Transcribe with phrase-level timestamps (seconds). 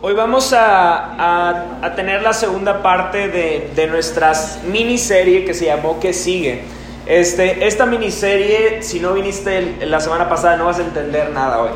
[0.00, 4.32] Hoy vamos a, a, tener la segunda parte de, de nuestra
[4.70, 6.62] miniserie que se llamó ¿Qué sigue?
[7.04, 11.70] Este, esta miniserie, si no viniste la semana pasada, no vas a entender nada hoy.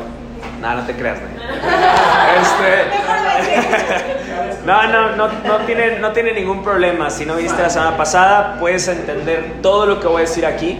[0.61, 1.19] Nada, no te creas.
[2.33, 2.85] Este,
[4.65, 7.09] no, no, no, no, tiene, no tiene ningún problema.
[7.09, 10.79] Si no viniste la semana pasada, puedes entender todo lo que voy a decir aquí.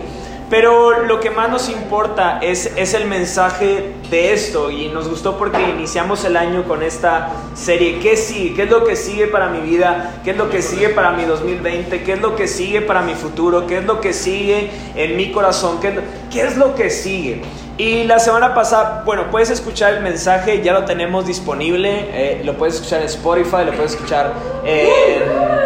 [0.50, 5.38] Pero lo que más nos importa es, es el mensaje de esto y nos gustó
[5.38, 8.00] porque iniciamos el año con esta serie.
[8.00, 8.54] ¿Qué sigue?
[8.54, 10.22] ¿Qué es lo que sigue para mi vida?
[10.24, 12.04] ¿Qué es lo que sigue para mi 2020?
[12.04, 13.66] ¿Qué es lo que sigue para mi futuro?
[13.66, 15.80] ¿Qué es lo que sigue en mi corazón?
[15.80, 16.02] ¿Qué es lo,
[16.32, 17.42] qué es lo que sigue?
[17.78, 22.56] Y la semana pasada, bueno, puedes escuchar el mensaje, ya lo tenemos disponible, eh, lo
[22.56, 24.32] puedes escuchar en Spotify, lo puedes escuchar
[24.64, 25.24] en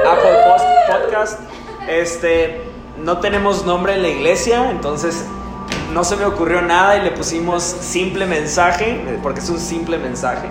[0.08, 0.38] Apple
[0.88, 1.42] Podcast.
[1.90, 2.67] Este,
[3.00, 5.26] no tenemos nombre en la iglesia, entonces
[5.94, 10.48] no se me ocurrió nada y le pusimos simple mensaje, porque es un simple mensaje.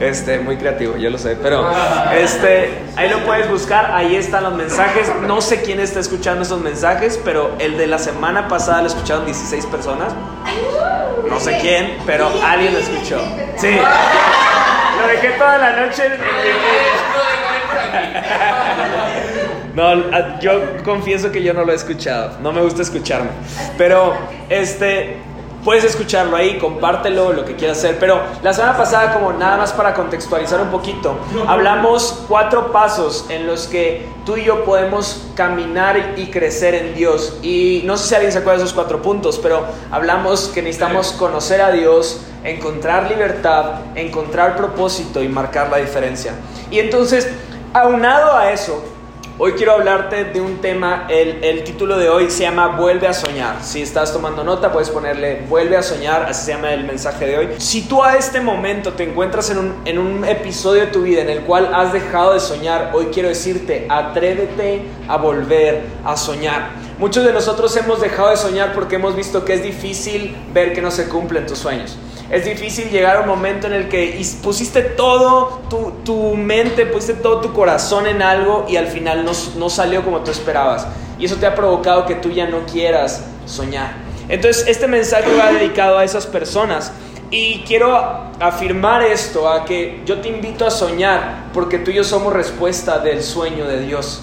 [0.00, 1.70] Este, muy creativo, yo lo sé, pero
[2.12, 5.12] este, ahí lo puedes buscar, ahí están los mensajes.
[5.26, 9.26] No sé quién está escuchando esos mensajes, pero el de la semana pasada lo escucharon
[9.26, 10.12] 16 personas.
[11.28, 13.20] No sé quién, pero alguien lo escuchó.
[13.56, 13.78] Sí.
[15.00, 16.02] Lo dejé toda la noche.
[19.74, 20.52] No, yo
[20.84, 22.38] confieso que yo no lo he escuchado.
[22.40, 23.30] No me gusta escucharme.
[23.78, 24.14] Pero,
[24.48, 25.16] este,
[25.64, 27.98] puedes escucharlo ahí, compártelo, lo que quieras hacer.
[27.98, 33.46] Pero la semana pasada, como nada más para contextualizar un poquito, hablamos cuatro pasos en
[33.46, 37.38] los que tú y yo podemos caminar y crecer en Dios.
[37.42, 41.12] Y no sé si alguien se acuerda de esos cuatro puntos, pero hablamos que necesitamos
[41.12, 46.34] conocer a Dios, encontrar libertad, encontrar propósito y marcar la diferencia.
[46.70, 47.28] Y entonces,
[47.72, 48.82] aunado a eso,
[49.38, 53.64] Hoy quiero hablarte de un tema, el, título de hoy se llama Vuelve a soñar.
[53.64, 57.38] Si estás tomando nota, puedes ponerle Vuelve a soñar, así se llama el mensaje de
[57.38, 57.48] hoy.
[57.56, 61.22] Si tú a este momento te encuentras en un, en un episodio de tu vida
[61.22, 66.68] en el cual has dejado de soñar, hoy quiero decirte, atrévete a volver a soñar.
[66.98, 70.82] Muchos de nosotros hemos dejado de soñar porque hemos visto que es difícil ver que
[70.82, 71.96] no se cumplen tus sueños.
[72.32, 75.60] Es difícil llegar a un momento en el que pusiste todo
[76.02, 80.20] tu, mente, pusiste todo tu corazón en algo y al final no, no salió como
[80.20, 80.86] tú esperabas.
[81.18, 83.96] Y eso te ha provocado que tú ya no quieras soñar.
[84.30, 86.90] Entonces, este mensaje va dedicado a esas personas.
[87.30, 87.94] Y quiero
[88.40, 92.98] afirmar esto, a que yo te invito a soñar, porque tú y yo somos respuesta
[92.98, 94.22] del sueño de Dios.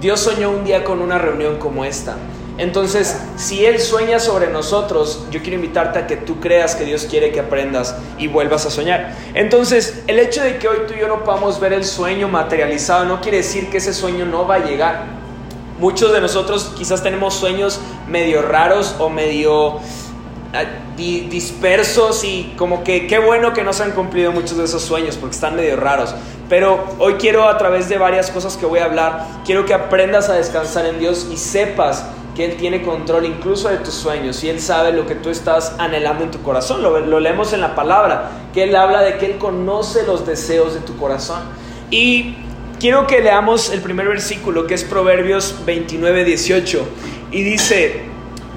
[0.00, 2.14] Dios soñó un día con una reunión como esta.
[2.58, 7.06] Entonces, si Él sueña sobre nosotros, yo quiero invitarte a que tú creas que Dios
[7.08, 9.14] quiere que aprendas y vuelvas a soñar.
[9.34, 13.06] Entonces, el hecho de que hoy tú y yo no podamos ver el sueño materializado
[13.06, 15.20] no quiere decir que ese sueño no va a llegar.
[15.78, 19.78] Muchos de nosotros quizás tenemos sueños medio raros o medio
[20.52, 20.64] ah,
[20.98, 25.16] dispersos y como que qué bueno que no se han cumplido muchos de esos sueños
[25.16, 26.14] porque están medio raros.
[26.50, 30.28] Pero hoy quiero a través de varias cosas que voy a hablar, quiero que aprendas
[30.28, 34.48] a descansar en Dios y sepas que Él tiene control incluso de tus sueños y
[34.48, 36.82] Él sabe lo que tú estás anhelando en tu corazón.
[36.82, 40.80] Lo, leemos en la palabra, que Él habla de que Él conoce los deseos de
[40.80, 41.40] tu corazón.
[41.90, 42.36] Y
[42.78, 46.88] quiero que leamos el primer versículo, que es Proverbios 29, 18,
[47.32, 48.09] y dice,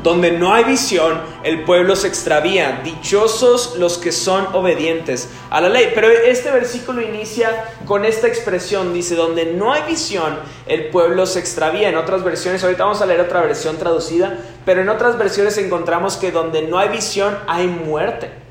[0.03, 2.81] donde no hay visión, el pueblo se extravía.
[2.83, 5.91] Dichosos los que son obedientes a la ley.
[5.95, 8.93] Pero este versículo inicia con esta expresión.
[8.93, 10.37] Dice, donde no hay visión,
[10.67, 11.89] el pueblo se extravía.
[11.89, 16.17] En otras versiones, ahorita vamos a leer otra versión traducida, pero en otras versiones encontramos
[16.17, 18.43] que donde no hay visión, hay muerte.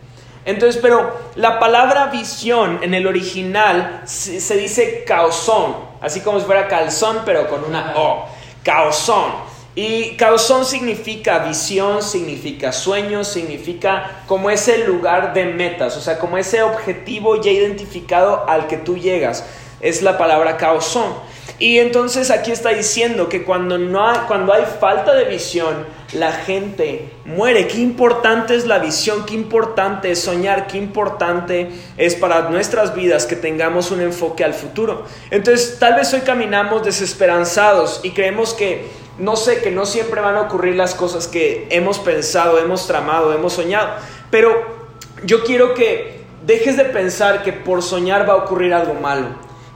[0.44, 6.66] Entonces, pero la palabra visión en el original se, dice caosón, así como si fuera
[6.66, 8.26] calzón, pero con una O.
[8.64, 9.51] Caosón.
[9.74, 16.36] Y causón significa visión, significa sueño, significa como ese lugar de metas, o sea, como
[16.36, 19.44] ese objetivo ya identificado al que tú llegas.
[19.80, 21.14] Es la palabra causón.
[21.58, 27.10] Y entonces aquí está diciendo que cuando, no cuando hay falta de visión, la gente
[27.24, 27.66] muere.
[27.66, 33.26] Qué importante es la visión, qué importante es soñar, qué importante es para nuestras vidas
[33.26, 35.04] que tengamos un enfoque al futuro.
[35.30, 40.34] Entonces, tal vez hoy caminamos desesperanzados y creemos que no sé que no siempre van
[40.34, 43.90] a ocurrir las cosas que hemos pensado, hemos tramado, hemos soñado,
[44.32, 44.50] pero
[45.24, 49.28] yo quiero que dejes de pensar que por soñar va a ocurrir algo malo.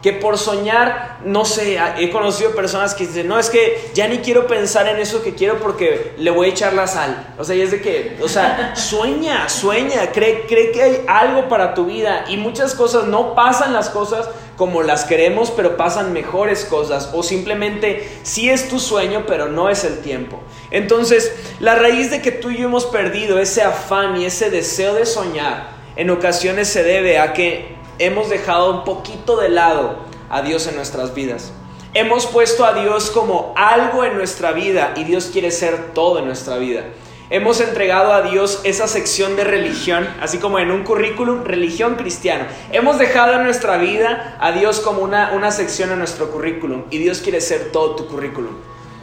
[0.03, 4.19] Que por soñar, no sé, he conocido personas que dicen, no, es que ya ni
[4.19, 7.35] quiero pensar en eso que quiero porque le voy a echar la sal.
[7.39, 11.49] O sea, y es de que, o sea, sueña, sueña, cree, cree que hay algo
[11.49, 16.13] para tu vida y muchas cosas, no pasan las cosas como las queremos, pero pasan
[16.13, 17.11] mejores cosas.
[17.13, 20.41] O simplemente sí es tu sueño, pero no es el tiempo.
[20.71, 24.95] Entonces, la raíz de que tú y yo hemos perdido ese afán y ese deseo
[24.95, 29.99] de soñar, en ocasiones se debe a que hemos dejado un poquito de lado
[30.29, 31.53] a Dios en nuestras vidas.
[31.95, 36.27] Hemos puesto a Dios como algo en nuestra vida y Dios quiere ser todo en
[36.27, 36.85] nuestra vida.
[37.29, 42.47] Hemos entregado a Dios esa sección de religión, así como en un currículum, religión cristiana.
[42.71, 46.99] Hemos dejado en nuestra vida a Dios como una, una sección en nuestro currículum y
[46.99, 48.53] Dios quiere ser todo tu currículum.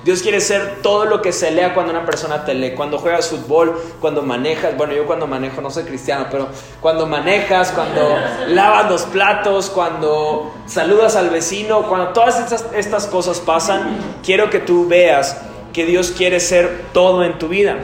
[0.06, 3.28] Dios quiere ser todo lo que se lea cuando una persona te lee, cuando juegas
[3.28, 6.48] fútbol, cuando manejas, bueno yo cuando manejo no soy cristiano, pero
[6.80, 8.16] cuando manejas, cuando
[8.48, 14.60] lavas los platos, cuando saludas al vecino, cuando todas estas, estas cosas pasan, quiero que
[14.60, 15.42] tú veas
[15.74, 17.78] que Dios quiere ser todo en tu vida.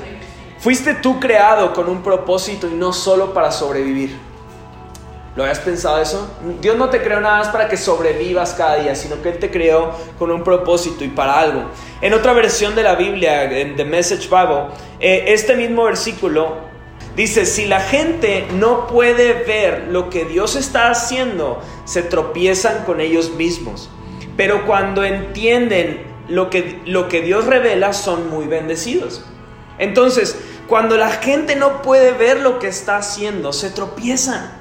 [0.60, 4.18] Fuiste tú creado con un propósito y no solo para sobrevivir.
[5.36, 6.30] ¿Lo habías pensado eso?
[6.60, 9.50] Dios no te creó nada más para que sobrevivas cada día, sino que Él te
[9.52, 11.64] creó con un propósito y para algo.
[12.02, 14.66] En otra versión de la Biblia, en The Message Bible,
[15.00, 16.58] eh, este mismo versículo
[17.16, 23.00] dice, si la gente no puede ver lo que Dios está haciendo, se tropiezan con
[23.00, 23.90] ellos mismos.
[24.36, 29.24] Pero cuando entienden lo que, lo que Dios revela, son muy bendecidos.
[29.80, 30.38] Entonces,
[30.68, 34.60] cuando la gente no puede ver lo que está haciendo, se tropiezan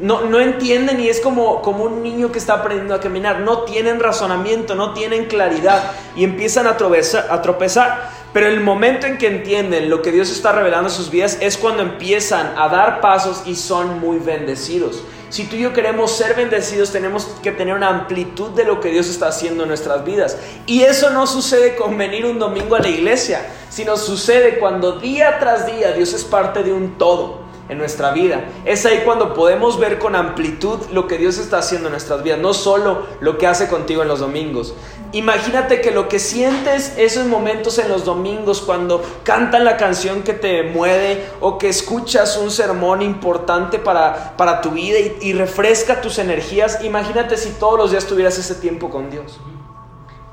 [0.00, 3.40] no, no entienden y es como, como un niño que está aprendiendo a caminar.
[3.40, 8.10] No tienen razonamiento, no tienen claridad y empiezan a tropezar.
[8.32, 11.56] Pero el momento en que entienden lo que Dios está revelando en sus vidas es
[11.56, 15.02] cuando empiezan a dar pasos y son muy bendecidos.
[15.30, 18.90] Si tú y yo queremos ser bendecidos, tenemos que tener una amplitud de lo que
[18.90, 20.36] Dios está haciendo en nuestras vidas.
[20.66, 25.38] Y eso no sucede con venir un domingo a la iglesia, sino sucede cuando día
[25.38, 28.44] tras día Dios es parte de un todo en nuestra vida.
[28.64, 32.40] Es ahí cuando podemos ver con amplitud lo que Dios está haciendo en nuestras vidas,
[32.40, 34.74] no solo lo que hace contigo en los domingos.
[35.12, 40.34] Imagínate que lo que sientes esos momentos en los domingos cuando cantan la canción que
[40.34, 46.18] te mueve o que escuchas un sermón importante para, para tu vida y, refresca tus
[46.18, 49.40] energías, imagínate si todos los días tuvieras ese tiempo con Dios.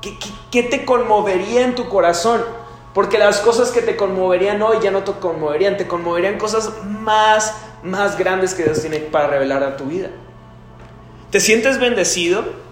[0.00, 0.16] ¿Qué,
[0.52, 2.40] qué te conmovería en tu corazón?
[2.94, 7.52] Porque las cosas que te conmoverían hoy ya no te conmoverían, te conmoverían cosas más,
[7.82, 10.10] más grandes que Dios tiene para revelar a tu vida.
[11.30, 12.67] ¿Te sientes bendecido?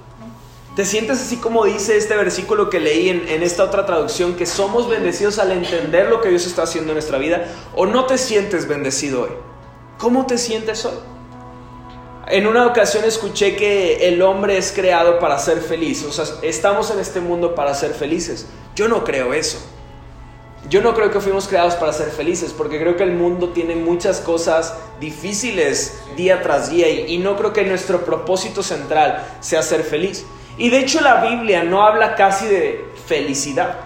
[0.76, 4.90] ¿Te sientes así como dice este versículo que leí en, esta otra traducción, que somos
[4.90, 7.46] bendecidos al entender lo que Dios está haciendo en nuestra vida?
[7.74, 9.30] ¿O no te sientes bendecido hoy?
[9.96, 10.98] ¿Cómo te sientes hoy?
[12.26, 16.90] En una ocasión escuché que el hombre es creado para ser feliz, o sea, estamos
[16.90, 18.44] en este mundo para ser felices.
[18.74, 19.58] Yo no creo eso.
[20.68, 23.76] Yo no creo que fuimos creados para ser felices, porque creo que el mundo tiene
[23.76, 29.82] muchas cosas difíciles día tras día y, no creo que nuestro propósito central sea ser
[29.82, 30.26] feliz.
[30.58, 33.76] Y de hecho la Biblia no habla casi de felicidad.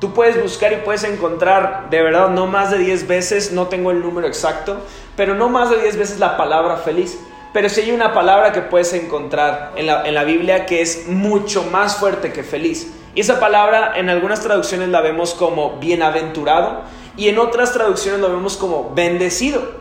[0.00, 3.90] Tú puedes buscar y puedes encontrar, de verdad, no más de 10 veces, no tengo
[3.90, 4.78] el número exacto,
[5.14, 7.18] pero no más de 10 veces la palabra feliz.
[7.52, 11.06] Pero sí hay una palabra que puedes encontrar en la, en la Biblia que es
[11.08, 12.92] mucho más fuerte que feliz.
[13.14, 16.82] Y esa palabra en algunas traducciones la vemos como bienaventurado
[17.16, 19.79] y en otras traducciones lo vemos como bendecido.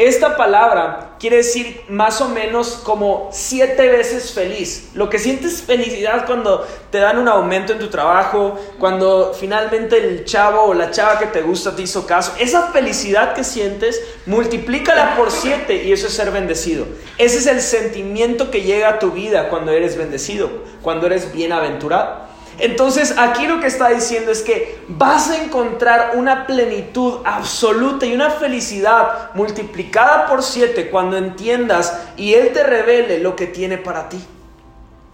[0.00, 4.92] Esta palabra quiere decir más o menos como siete veces feliz.
[4.94, 10.24] Lo que sientes felicidad cuando te dan un aumento en tu trabajo, cuando finalmente el
[10.24, 12.32] chavo o la chava que te gusta te hizo caso.
[12.38, 16.86] Esa felicidad que sientes, multiplícala por siete y eso es ser bendecido.
[17.18, 20.48] Ese es el sentimiento que llega a tu vida cuando eres bendecido,
[20.80, 22.29] cuando eres bienaventurado.
[22.60, 28.14] Entonces aquí lo que está diciendo es que vas a encontrar una plenitud absoluta y
[28.14, 34.08] una felicidad multiplicada por siete cuando entiendas y Él te revele lo que tiene para
[34.08, 34.22] ti.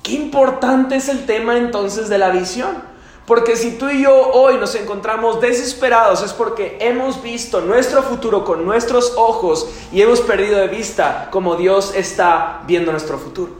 [0.02, 2.96] Qué importante es el tema entonces de la visión.
[3.26, 8.44] Porque si tú y yo hoy nos encontramos desesperados es porque hemos visto nuestro futuro
[8.44, 13.52] con nuestros ojos y hemos perdido de vista como Dios está viendo nuestro futuro.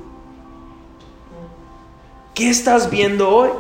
[2.33, 3.51] ¿Qué estás viendo hoy?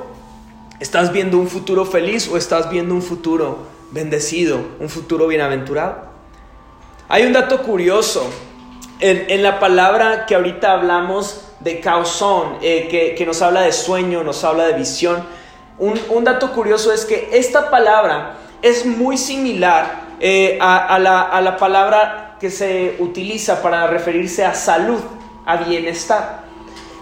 [0.78, 6.04] ¿Estás viendo un futuro feliz o estás viendo un futuro bendecido, un futuro bienaventurado?
[7.09, 8.28] Hay un dato curioso
[9.00, 14.45] en, la palabra que ahorita hablamos de causón, eh, que, nos habla de sueño, nos
[14.45, 15.25] habla de visión.
[15.78, 21.56] Un, dato curioso es que esta palabra es muy similar eh, a, la, a la
[21.56, 25.00] palabra que se utiliza para referirse a salud,
[25.47, 26.46] a bienestar.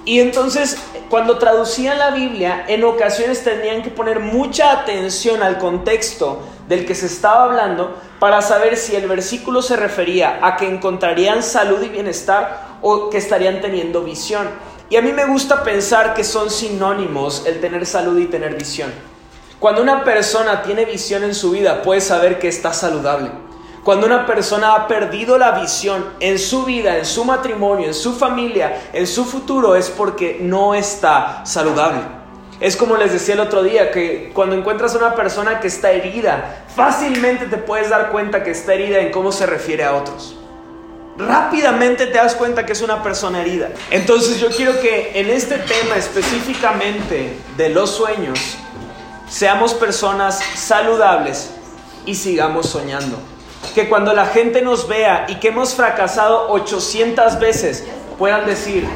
[0.05, 0.77] Y entonces,
[1.09, 6.95] cuando traducían la Biblia, en ocasiones tenían que poner mucha atención al contexto del que
[6.95, 11.89] se estaba hablando para saber si el versículo se refería a que encontrarían salud y
[11.89, 14.49] bienestar o que estarían teniendo visión.
[14.91, 18.93] Y a mí me gusta pensar que son sinónimos el tener salud y tener visión.
[19.59, 23.31] Cuando una persona tiene visión en su vida, puede saber que está saludable.
[23.85, 28.15] Cuando una persona ha perdido la visión en su vida, en su matrimonio, en su
[28.15, 32.01] familia, en su futuro, es porque no está saludable.
[32.61, 35.93] Es como les decía el otro día, que cuando encuentras a una persona que está
[35.93, 40.35] herida, fácilmente te puedes dar cuenta que está herida en cómo se refiere a otros.
[41.19, 43.69] Rápidamente te das cuenta que es una persona herida.
[43.91, 48.57] Entonces yo quiero que en este tema específicamente de los sueños,
[49.29, 51.51] seamos personas saludables
[52.07, 53.34] y sigamos soñando.
[53.75, 57.85] Que cuando la gente nos vea y que hemos fracasado 800 veces,
[58.19, 58.87] puedan decir,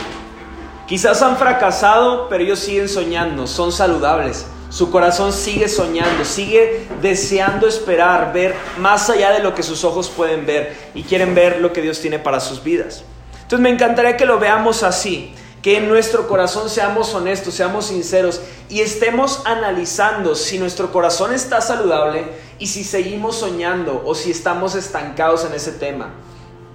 [0.86, 4.46] quizás han fracasado, pero ellos siguen soñando, son saludables.
[4.70, 10.10] Su corazón sigue soñando, sigue deseando esperar, ver más allá de lo que sus ojos
[10.10, 13.02] pueden ver y quieren ver lo que Dios tiene para sus vidas.
[13.34, 15.34] Entonces me encantaría que lo veamos así,
[15.68, 21.60] que en nuestro corazón seamos honestos, seamos sinceros y estemos analizando si nuestro corazón está
[21.60, 22.24] saludable
[22.58, 26.08] y si seguimos soñando o si estamos estancados en ese tema.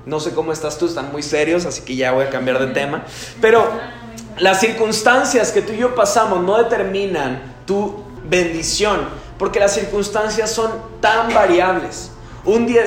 [0.05, 2.67] No sé cómo estás tú, están muy serios, así que ya voy a cambiar de
[2.67, 3.03] tema.
[3.41, 3.67] Pero
[4.38, 9.09] las circunstancias que tú y yo pasamos no determinan tu bendición,
[9.39, 10.71] porque las circunstancias son
[11.01, 12.12] tan variables.
[12.45, 12.83] Un día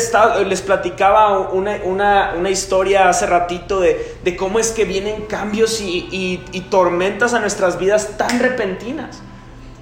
[0.46, 7.34] les platicaba una, historia hace ratito de, cómo es que vienen cambios y, y tormentas
[7.34, 9.22] a nuestras vidas tan repentinas.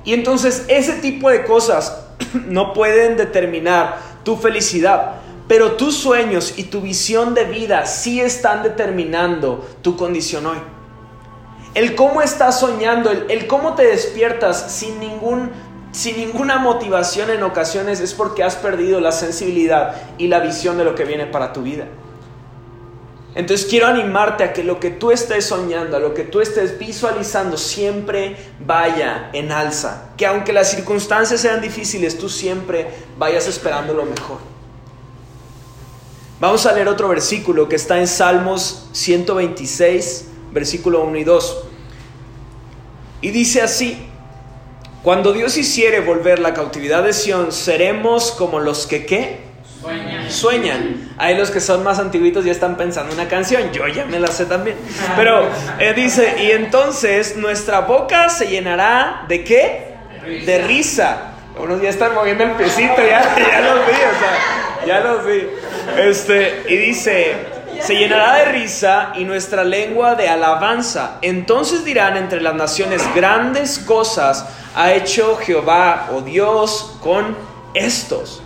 [0.05, 2.05] Y entonces ese tipo de cosas
[2.47, 5.17] no pueden determinar tu felicidad,
[5.49, 10.59] pero tus sueños y tu visión de vida sí están determinando tu condición hoy.
[11.75, 15.51] El cómo estás soñando, el, cómo te despiertas sin, ningún,
[15.95, 20.85] sin ninguna motivación en ocasiones es porque has perdido la sensibilidad y la visión de
[20.85, 21.87] lo que viene para tu vida.
[23.37, 26.79] Entonces quiero animarte a que lo que tú estés soñando, a lo que tú estés
[26.81, 30.11] visualizando, siempre vaya en alza.
[30.17, 34.39] Que aunque las circunstancias sean difíciles, tú siempre vayas esperando lo mejor.
[36.41, 41.65] Vamos a leer otro versículo que está en Salmos 126, versículo 1 y 2.
[43.21, 44.11] Y dice así,
[45.05, 49.37] cuando Dios hiciere volver la cautividad de Sión, seremos como los que qué?
[49.83, 50.31] Sueñan.
[50.31, 51.11] Sueñan.
[51.19, 54.29] Ahí los que son más antiguitos ya están pensando una canción, yo ya me la
[54.29, 54.79] sé también.
[55.15, 55.47] Pero
[55.79, 59.95] eh, dice, y entonces nuestra boca se llenará de qué?
[60.47, 61.35] De risa.
[61.59, 65.47] Unos ya están moviendo el piecito, ya, ya los vi, o sea, ya los vi.
[65.99, 67.35] Este, y dice,
[67.79, 71.19] se llenará de risa y nuestra lengua de alabanza.
[71.21, 77.37] Entonces dirán entre las naciones, grandes cosas ha hecho Jehová o Dios con
[77.75, 78.43] estos.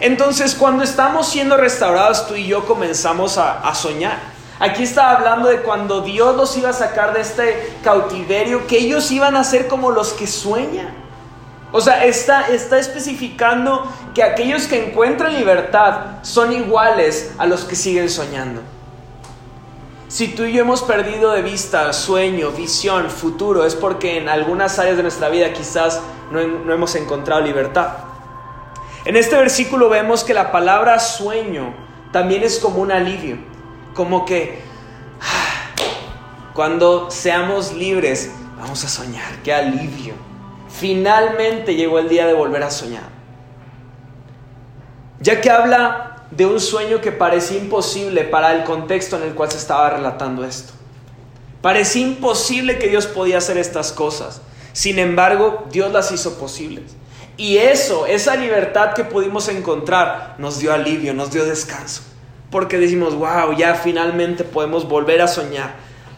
[0.00, 4.18] Entonces cuando estamos siendo restaurados, tú y yo comenzamos a, soñar.
[4.58, 9.10] Aquí está hablando de cuando Dios los iba a sacar de este cautiverio, que ellos
[9.10, 10.94] iban a ser como los que sueñan.
[11.72, 17.76] O sea, está, está especificando que aquellos que encuentran libertad son iguales a los que
[17.76, 18.62] siguen soñando.
[20.08, 24.78] Si tú y yo hemos perdido de vista sueño, visión, futuro, es porque en algunas
[24.78, 27.88] áreas de nuestra vida quizás no, hemos encontrado libertad.
[29.04, 31.74] En este versículo vemos que la palabra sueño
[32.12, 33.38] también es como un alivio,
[33.94, 34.60] como que
[36.54, 40.14] cuando seamos libres vamos a soñar, qué alivio.
[40.68, 43.16] Finalmente llegó el día de volver a soñar.
[45.18, 49.50] Ya que habla de un sueño que parecía imposible para el contexto en el cual
[49.50, 50.72] se estaba relatando esto.
[51.62, 54.40] Parecía imposible que Dios podía hacer estas cosas.
[54.72, 56.96] Sin embargo, Dios las hizo posibles.
[57.36, 62.02] Y eso, esa libertad que pudimos encontrar, nos dio alivio, nos dio descanso.
[62.50, 65.74] Porque decimos, wow, ya finalmente podemos volver a soñar.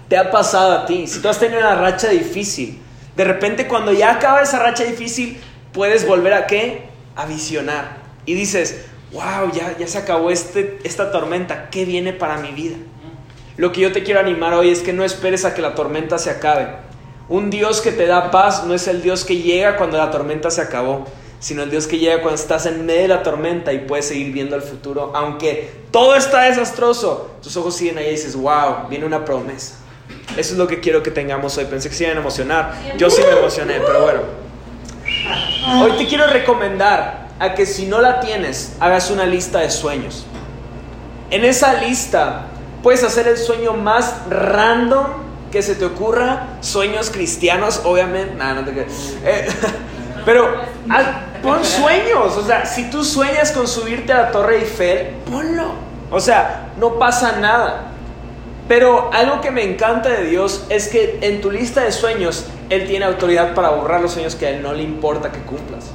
[0.09, 1.07] Te ha pasado a ti.
[1.07, 2.81] Si tú has tenido una racha difícil,
[3.17, 5.41] de repente cuando ya acaba esa racha difícil,
[5.73, 6.89] puedes volver a qué?
[7.17, 7.97] A visionar.
[8.27, 12.77] Y dices, wow, ya, ya se acabó este, esta tormenta, ¿qué viene para mi vida?
[13.57, 16.19] Lo que yo te quiero animar hoy es que no esperes a que la tormenta
[16.19, 16.69] se acabe.
[17.29, 20.51] Un Dios que te da paz no es el Dios que llega cuando la tormenta
[20.51, 21.07] se acabó,
[21.41, 24.33] sino el Dios que llega cuando estás en medio de la tormenta y puedes seguir
[24.33, 25.13] viendo el futuro.
[25.15, 29.75] Aunque todo está desastroso, tus ojos siguen ahí y dices, wow, viene una promesa.
[30.37, 31.65] Eso es lo que quiero que tengamos hoy.
[31.65, 32.75] Pensé que se iban a emocionar.
[32.97, 34.21] Yo sí me emocioné, pero bueno.
[35.83, 40.27] Hoy te quiero recomendar a que si no la tienes, hagas una lista de sueños.
[41.31, 42.47] En esa lista
[42.83, 45.07] puedes hacer el sueño más random
[45.51, 46.59] que se te ocurra.
[46.61, 48.35] Sueños cristianos, obviamente.
[48.37, 48.87] no te
[49.25, 49.49] eh,
[50.25, 50.63] pero
[51.43, 52.37] pon sueños.
[52.37, 55.73] O sea, si tú sueñas con subirte a la Torre Eiffel, ponlo.
[56.11, 57.93] O sea, no pasa nada.
[58.67, 62.87] Pero algo que me encanta de Dios es que en tu lista de sueños, Él
[62.87, 65.91] tiene autoridad para borrar los sueños que a Él no le importa que cumplas.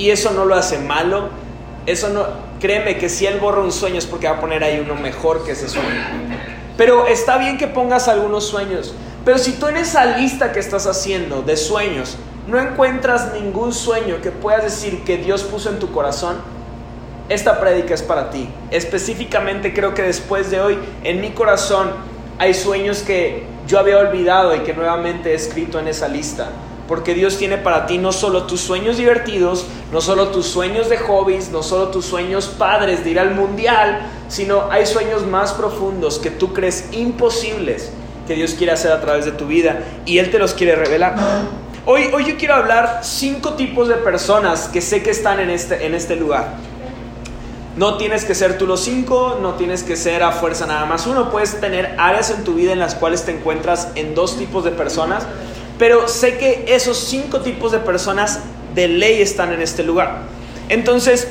[0.00, 1.28] Y eso no lo hace malo,
[1.84, 2.24] eso no,
[2.58, 5.44] créeme que si Él borra un sueño es porque va a poner ahí uno mejor
[5.44, 5.88] que ese sueño.
[6.78, 8.94] Pero está bien que pongas algunos sueños.
[9.26, 12.16] Pero si tú en esa lista que estás haciendo de sueños
[12.48, 16.36] no encuentras ningún sueño que puedas decir que Dios puso en tu corazón,
[17.28, 18.48] esta prédica es para ti.
[18.70, 21.90] Específicamente creo que después de hoy en mi corazón
[22.38, 26.48] hay sueños que yo había olvidado y que nuevamente he escrito en esa lista.
[26.90, 30.98] Porque Dios tiene para ti no solo tus sueños divertidos, no solo tus sueños de
[30.98, 36.18] hobbies, no solo tus sueños padres de ir al mundial, sino hay sueños más profundos
[36.18, 37.92] que tú crees imposibles
[38.26, 41.14] que Dios quiere hacer a través de tu vida y Él te los quiere revelar.
[41.86, 45.86] Hoy, hoy yo quiero hablar cinco tipos de personas que sé que están en este,
[45.86, 46.54] en este lugar.
[47.76, 51.06] No tienes que ser tú los cinco, no tienes que ser a fuerza nada más
[51.06, 54.64] uno, puedes tener áreas en tu vida en las cuales te encuentras en dos tipos
[54.64, 55.24] de personas
[55.80, 58.40] pero sé que esos cinco tipos de personas
[58.74, 60.24] de ley están en este lugar.
[60.68, 61.26] Entonces,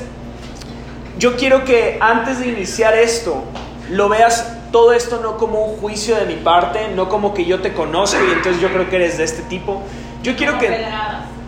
[1.19, 3.43] yo quiero que antes de iniciar esto,
[3.91, 7.61] lo veas todo esto no como un juicio de mi parte, no como que yo
[7.61, 9.83] te conozco y entonces yo creo que eres de este tipo.
[10.23, 10.83] Yo quiero que...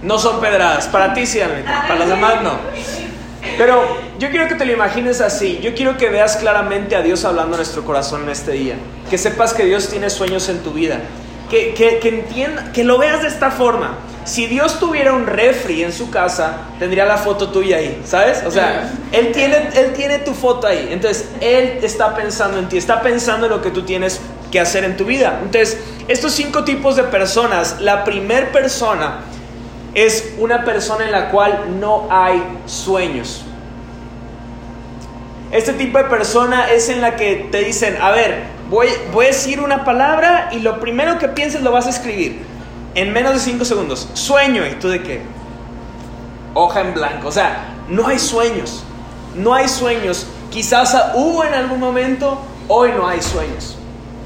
[0.04, 2.52] No son pedradas, para ti sí, para los demás no.
[3.58, 3.84] Pero
[4.20, 5.60] yo quiero que te lo imagines así.
[5.62, 8.76] Yo quiero que veas claramente a Dios hablando en nuestro corazón en este día.
[9.10, 11.02] Que sepas que Dios tiene sueños en tu vida
[11.52, 13.98] que, que, entienda, que lo veas de esta forma.
[14.24, 18.44] Si Dios tuviera un refri en su casa, tendría la foto tuya ahí, ¿sabes?
[18.46, 20.88] O sea, él tiene, él tiene tu foto ahí.
[20.92, 24.86] Entonces, Él está pensando en ti, está pensando en lo que tú tienes que hacer
[24.86, 25.40] en tu vida.
[25.44, 25.78] Entonces,
[26.08, 29.22] estos cinco tipos de personas, la primer persona
[29.94, 33.44] es una persona en la cual no hay sueños.
[35.52, 39.60] Este tipo de persona es en la que te dicen, a ver, Voy, a decir
[39.60, 42.42] una palabra y lo primero que pienses lo vas a escribir.
[42.96, 44.08] En menos de 5 segundos.
[44.14, 44.66] Sueño.
[44.66, 45.22] ¿Y tú de qué?
[46.54, 47.28] Hoja en blanco.
[47.28, 48.84] O sea, no hay sueños.
[49.36, 50.26] No hay sueños.
[50.52, 52.40] Quizás hubo en algún momento.
[52.70, 53.76] Hoy no hay sueños.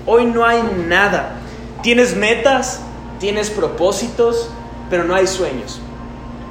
[0.06, 1.38] Hoy no hay nada.
[1.82, 2.82] Tienes metas,
[3.20, 4.52] tienes propósitos,
[4.92, 5.82] pero no hay sueños.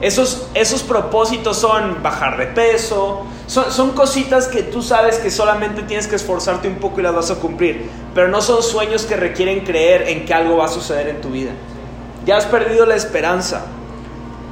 [0.00, 6.08] Esos, esos propósitos son bajar de peso, son, cositas que tú sabes que solamente tienes
[6.08, 9.60] que esforzarte un poco y las vas a cumplir, pero no son sueños que requieren
[9.60, 11.52] creer en que algo va a suceder en tu vida.
[12.26, 13.66] Ya has perdido la esperanza.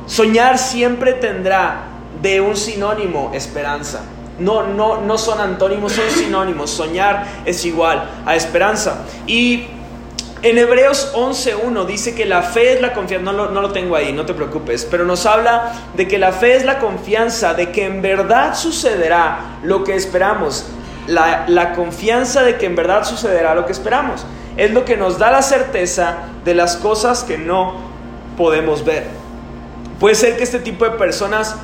[0.06, 1.84] Soñar siempre tendrá
[2.20, 4.02] de un sinónimo esperanza.
[4.38, 6.70] No, no, no son antónimos, son sinónimos.
[6.70, 9.04] Soñar es igual a esperanza.
[9.26, 9.66] Y
[10.42, 14.26] en Hebreos 11.1 dice que la fe es la confianza, no lo, tengo ahí, no
[14.26, 18.02] te preocupes, pero nos habla de que la fe es la confianza de que en
[18.02, 20.66] verdad sucederá lo que esperamos.
[21.06, 24.26] La, la confianza de que en verdad sucederá lo que esperamos.
[24.56, 27.76] Es lo que nos da la certeza de las cosas que no
[28.36, 29.06] podemos ver.
[30.00, 31.56] Puede ser que este tipo de personas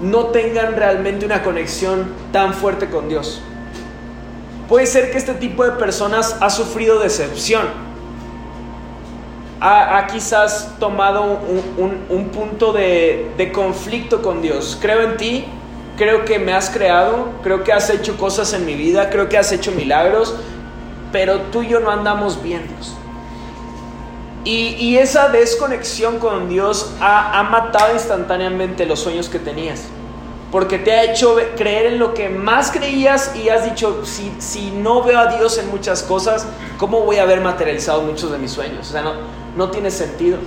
[0.00, 3.42] no tengan realmente una conexión tan fuerte con Dios
[4.68, 7.66] Puede ser que este tipo de personas ha sufrido decepción.
[9.60, 11.40] Ha, quizás tomado
[11.78, 14.78] un, punto de, conflicto con Dios.
[14.80, 15.46] Creo en ti,
[15.96, 19.38] creo que me has creado, creo que has hecho cosas en mi vida, creo que
[19.38, 20.36] has hecho milagros,
[21.10, 22.62] pero tú y yo no andamos bien,
[24.44, 29.88] Y, y, esa desconexión con Dios ha, ha, matado instantáneamente los sueños que tenías
[30.50, 34.70] porque te ha hecho creer en lo que más creías y has dicho, si, si
[34.70, 36.46] no veo a Dios en muchas cosas,
[36.78, 38.88] ¿cómo voy a haber materializado muchos de mis sueños?
[38.88, 39.12] O sea, no,
[39.56, 40.38] no tiene sentido.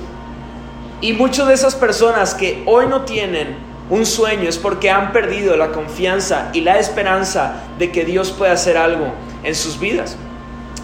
[1.01, 3.57] Y muchas de esas personas que hoy no tienen
[3.89, 8.51] un sueño es porque han perdido la confianza y la esperanza de que Dios puede
[8.51, 9.07] hacer algo
[9.43, 10.15] en sus vidas.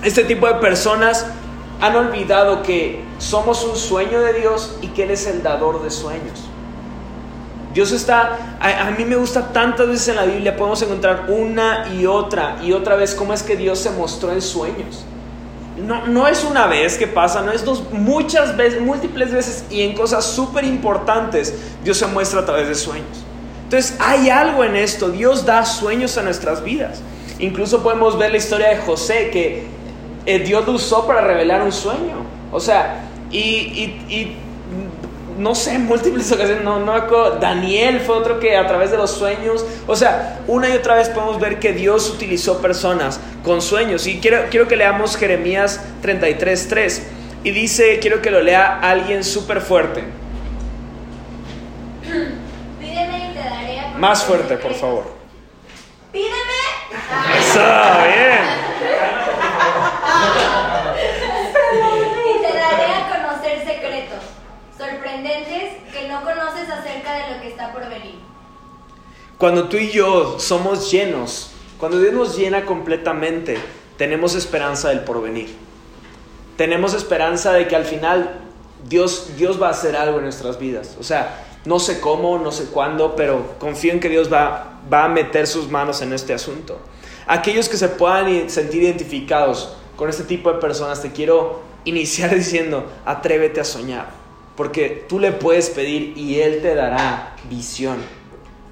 [0.03, 1.25] Este tipo de personas
[1.79, 5.89] han olvidado que somos un sueño de Dios y que Él es el dador de
[5.89, 6.46] sueños.
[7.77, 12.07] Dios está, a, mí me gusta tantas veces en la Biblia, podemos encontrar una y
[12.07, 15.05] otra y otra vez cómo es que Dios se mostró en sueños.
[15.85, 19.83] No, no es una vez que pasa, no es dos, muchas veces, múltiples veces y
[19.83, 23.23] en cosas súper importantes Dios se muestra a través de sueños.
[23.65, 27.01] Entonces hay algo en esto, Dios da sueños a nuestras vidas.
[27.37, 29.67] Incluso podemos ver la historia de José que
[30.25, 32.25] eh, Dios lo usó para revelar un sueño.
[32.51, 33.37] O sea, y,
[34.09, 34.35] y
[35.37, 37.37] no sé, múltiples ocasiones, no, no acuerdo.
[37.39, 41.09] Daniel fue otro que a través de los sueños, o sea, una y otra vez
[41.09, 44.07] podemos ver que Dios utilizó personas con sueños.
[44.07, 47.01] Y quiero, quiero que leamos Jeremías 33.3.
[47.43, 50.03] Y dice, quiero que lo lea alguien súper fuerte.
[52.79, 55.15] Pídeme y te daré Más fuerte, por favor.
[56.11, 56.33] Pídeme.
[57.37, 58.67] Eso, bien.
[64.77, 68.15] sorprendentes que no conoces acerca de lo que está por venir.
[69.37, 73.57] Cuando tú y yo somos llenos, cuando Dios nos llena completamente,
[73.97, 75.55] tenemos esperanza del porvenir.
[76.55, 78.39] Tenemos esperanza de que al final
[78.87, 80.95] Dios, Dios va a hacer algo en nuestras vidas.
[80.99, 85.05] O sea, no sé cómo, no sé cuándo, pero confío en que Dios va, va
[85.05, 86.79] a meter sus manos en este asunto.
[87.27, 92.85] Aquellos que se puedan sentir identificados con este tipo de personas, te quiero iniciar diciendo,
[93.05, 94.07] atrévete a soñar,
[94.57, 97.97] porque tú le puedes pedir y Él te dará visión.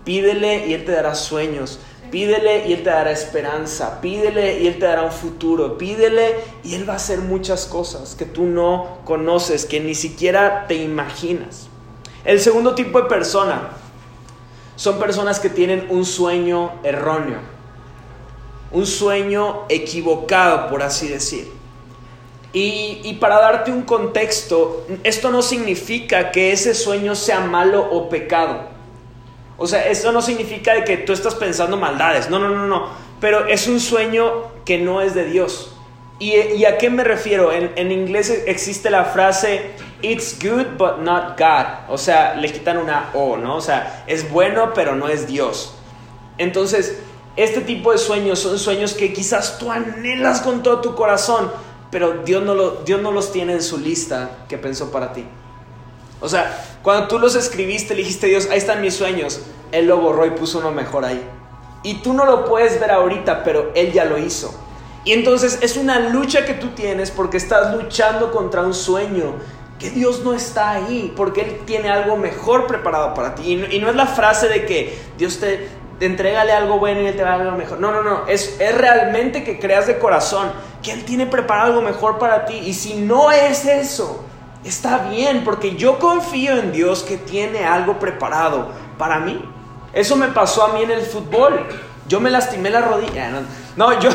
[0.04, 1.80] Pídele y Él te dará sueños.
[2.12, 4.02] Pídele y Él te dará esperanza.
[4.02, 5.78] Pídele y Él te dará un futuro.
[5.78, 10.66] Pídele y Él va a hacer muchas cosas que tú no conoces, que ni siquiera
[10.68, 11.68] te imaginas.
[12.24, 13.70] El segundo tipo de persona
[14.76, 17.40] son personas que tienen un sueño erróneo.
[18.72, 21.55] Un sueño equivocado, por así decir.
[22.58, 28.62] Y, para darte un contexto, esto no significa que ese sueño sea malo o pecado.
[29.58, 32.30] O sea, esto no significa de que tú estás pensando maldades.
[32.30, 32.88] No, no, no, no.
[33.20, 35.76] Pero es un sueño que no es de Dios.
[36.18, 37.52] ¿Y, a qué me refiero?
[37.52, 41.90] En, en, inglés existe la frase It's good but not God.
[41.90, 43.58] O sea, le quitan una O, ¿no?
[43.58, 45.76] O sea, es bueno pero no es Dios.
[46.38, 47.00] Entonces,
[47.36, 51.52] este tipo de sueños son sueños que quizás tú anhelas con todo tu corazón,
[51.92, 55.26] pero Dios no, lo, Dios no los tiene en su lista que pensó para ti.
[56.22, 59.98] O sea, cuando tú los escribiste, le dijiste Dios, ahí están mis sueños, Él lo
[59.98, 61.22] borró y puso uno mejor ahí.
[61.84, 64.54] Y tú no lo puedes ver ahorita, pero Él ya lo hizo.
[65.04, 69.36] Y entonces es una lucha que tú tienes porque estás luchando contra un sueño
[69.78, 73.68] que Dios no está ahí, porque Él tiene algo mejor preparado para ti.
[73.70, 75.70] Y no, es la frase de que Dios te,
[76.00, 77.80] entrégale algo bueno y Él te va a dar algo mejor.
[77.80, 80.52] No, no, no, es, es realmente que creas de corazón
[80.86, 82.54] que Él tiene preparado algo mejor para ti.
[82.54, 84.24] Y si no es eso,
[84.64, 88.70] está bien, porque yo confío en Dios que tiene algo preparado
[89.00, 89.44] para mí.
[89.94, 91.66] Eso me pasó a mí en el fútbol.
[92.08, 93.32] Yo me lastimé la rodilla.
[93.76, 94.12] No, yo,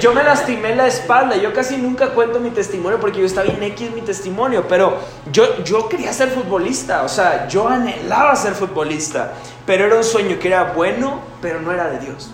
[0.00, 1.36] yo, me lastimé la espalda.
[1.36, 4.66] Yo casi nunca cuento mi testimonio porque yo estaba bien X mi testimonio.
[4.68, 4.98] Pero
[5.30, 7.04] yo, yo quería ser futbolista.
[7.04, 9.34] O sea, yo anhelaba ser futbolista.
[9.66, 12.32] Pero era un sueño que era bueno, pero no era de Dios.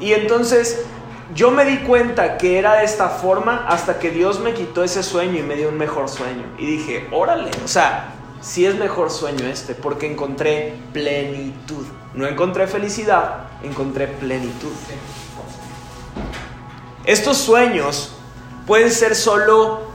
[0.00, 0.84] Y entonces
[1.34, 5.02] yo me di cuenta que era de esta forma hasta que Dios me quitó ese
[5.02, 6.44] sueño y me dio un mejor sueño.
[6.58, 11.86] Y dije, órale, o sea, si es mejor sueño este, porque encontré plenitud.
[12.14, 14.72] No encontré felicidad, encontré plenitud.
[17.04, 18.12] Estos sueños
[18.66, 19.92] pueden ser solo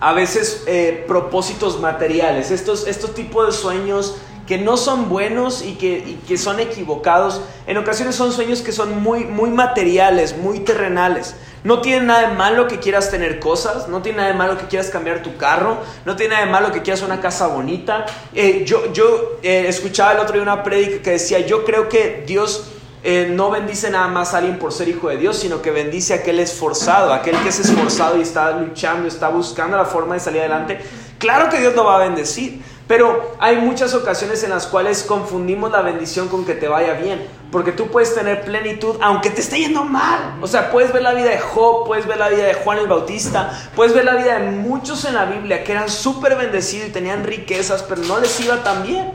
[0.00, 2.50] a veces eh, propósitos materiales.
[2.50, 4.16] Estos, estos tipos de sueños
[4.48, 7.42] que no son buenos y que, que, son equivocados.
[7.66, 11.36] En ocasiones son sueños que son muy, muy materiales, muy terrenales.
[11.64, 14.64] No tiene nada de malo que quieras tener cosas, no tiene nada de malo que
[14.64, 18.06] quieras cambiar tu carro, no tiene nada de malo que quieras una casa bonita.
[18.34, 22.24] Eh, yo yo eh, escuchaba el otro día una prédica que decía, yo creo que
[22.26, 22.70] Dios...
[23.04, 26.14] Eh, no bendice nada más a alguien por ser hijo de Dios, sino que bendice
[26.14, 30.20] a aquel esforzado, aquel que es esforzado y está luchando, está buscando la forma de
[30.20, 30.80] salir adelante.
[31.18, 35.70] Claro que Dios lo va a bendecir, pero hay muchas ocasiones en las cuales confundimos
[35.70, 37.28] la bendición con que te vaya bien.
[37.52, 40.36] Porque tú puedes tener plenitud aunque te esté yendo mal.
[40.40, 42.86] O sea, puedes ver la vida de Job, puedes ver la vida de Juan el
[42.86, 46.92] Bautista, puedes ver la vida de muchos en la Biblia que eran súper bendecidos y
[46.92, 49.12] tenían riquezas, pero no les iba tan bien.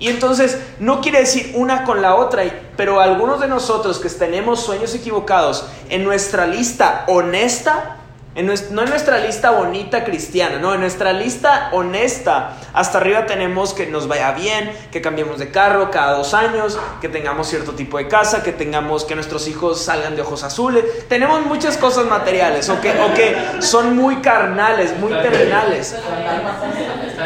[0.00, 2.42] Y entonces no quiere decir una con la otra,
[2.76, 7.98] pero algunos de nosotros que tenemos sueños equivocados en nuestra lista honesta,
[8.42, 12.56] no en nuestra lista bonita cristiana, no, en nuestra lista honesta.
[12.72, 17.08] Hasta arriba tenemos que nos vaya bien, que cambiemos de carro cada dos años, que
[17.08, 20.84] tengamos cierto tipo de casa, que tengamos que nuestros hijos salgan de ojos azules.
[21.08, 25.94] Tenemos muchas cosas materiales, o que, o que son muy carnales, muy terrenales.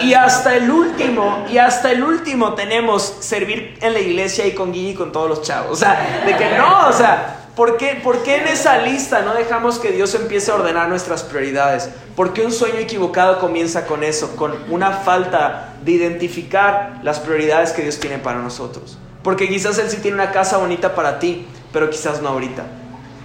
[0.03, 4.73] Y hasta el último, y hasta el último tenemos servir en la iglesia y con
[4.73, 5.73] Guille y con todos los chavos.
[5.73, 8.01] O sea, de que no, o sea, ¿Por qué,
[8.37, 11.91] en esa lista no dejamos que Dios empiece a ordenar nuestras prioridades?
[12.15, 17.83] Porque un sueño equivocado comienza con eso, con una falta de identificar las prioridades que
[17.83, 18.97] Dios tiene para nosotros.
[19.25, 22.63] Porque quizás Él sí tiene una casa bonita para ti, pero quizás no ahorita.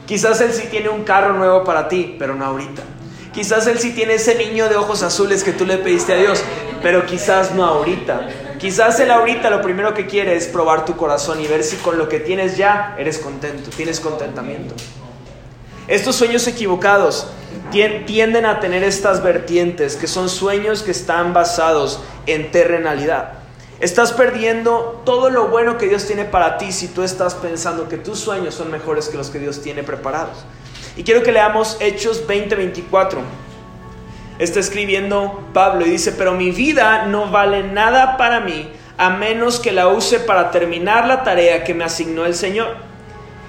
[0.08, 2.82] Quizás Él sí tiene un carro nuevo para ti, pero no ahorita.
[3.34, 6.44] Quizás Él sí tiene ese niño de ojos azules que tú le pediste a Dios,
[6.82, 8.30] pero quizás no ahorita.
[8.64, 11.98] Quizás él ahorita lo primero que quiere es probar tu corazón y ver si con
[11.98, 14.74] lo que tienes ya eres contento, tienes contentamiento.
[15.90, 17.28] Estos sueños equivocados
[17.72, 23.34] tienden a tener estas vertientes, que son sueños que están basados en terrenalidad.
[23.82, 27.98] Estás perdiendo todo lo bueno que Dios tiene para ti si tú estás pensando que
[27.98, 30.38] tus sueños son mejores que los que Dios tiene preparados.
[30.96, 33.18] Y quiero que leamos Hechos 20:24
[34.40, 38.68] está escribiendo Pablo y dice, pero mi vida no vale nada para mí
[38.98, 42.76] a menos que la use para terminar la tarea que me asignó el Señor.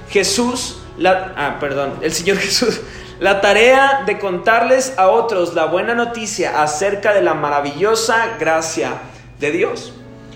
[0.09, 2.81] Jesús, la, ah, perdón, el Señor Jesús,
[3.20, 8.92] la tarea de contarles a otros la buena noticia acerca de la maravillosa gracia
[9.38, 9.92] de Dios.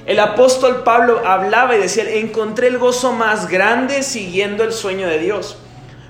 [0.06, 5.18] El apóstol Pablo hablaba y decía, encontré el gozo más grande siguiendo el sueño de
[5.18, 5.58] Dios.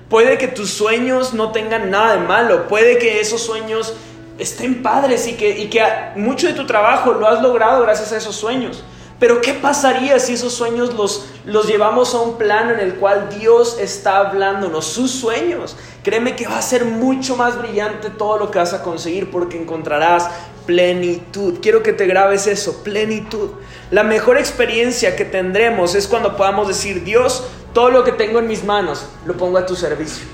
[0.09, 3.93] Puede que tus sueños no tengan nada de malo, puede que esos sueños
[4.39, 5.83] estén padres y que, y que
[6.15, 8.83] mucho de tu trabajo lo has logrado gracias a esos sueños.
[9.19, 13.27] Pero ¿qué pasaría si esos sueños los, los llevamos a un plano en el cual
[13.37, 15.75] Dios está hablándonos, sus sueños?
[16.03, 19.61] Créeme que va a ser mucho más brillante todo lo que vas a conseguir porque
[19.61, 20.29] encontrarás
[20.65, 21.59] plenitud.
[21.61, 23.49] Quiero que te grabes eso, plenitud.
[23.91, 28.47] La mejor experiencia que tendremos es cuando podamos decir, Dios, todo lo que tengo en
[28.47, 30.25] mis manos lo pongo a tu servicio.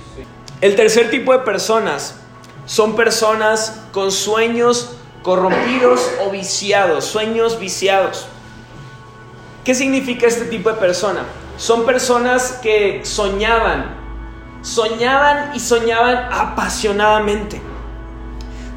[0.62, 2.16] El tercer tipo de personas
[2.66, 8.28] son personas con sueños corrompidos o viciados, sueños viciados.
[9.64, 11.26] ¿Qué significa este tipo de persona?
[11.58, 13.96] Son personas que soñaban,
[14.62, 17.62] soñaban y soñaban apasionadamente.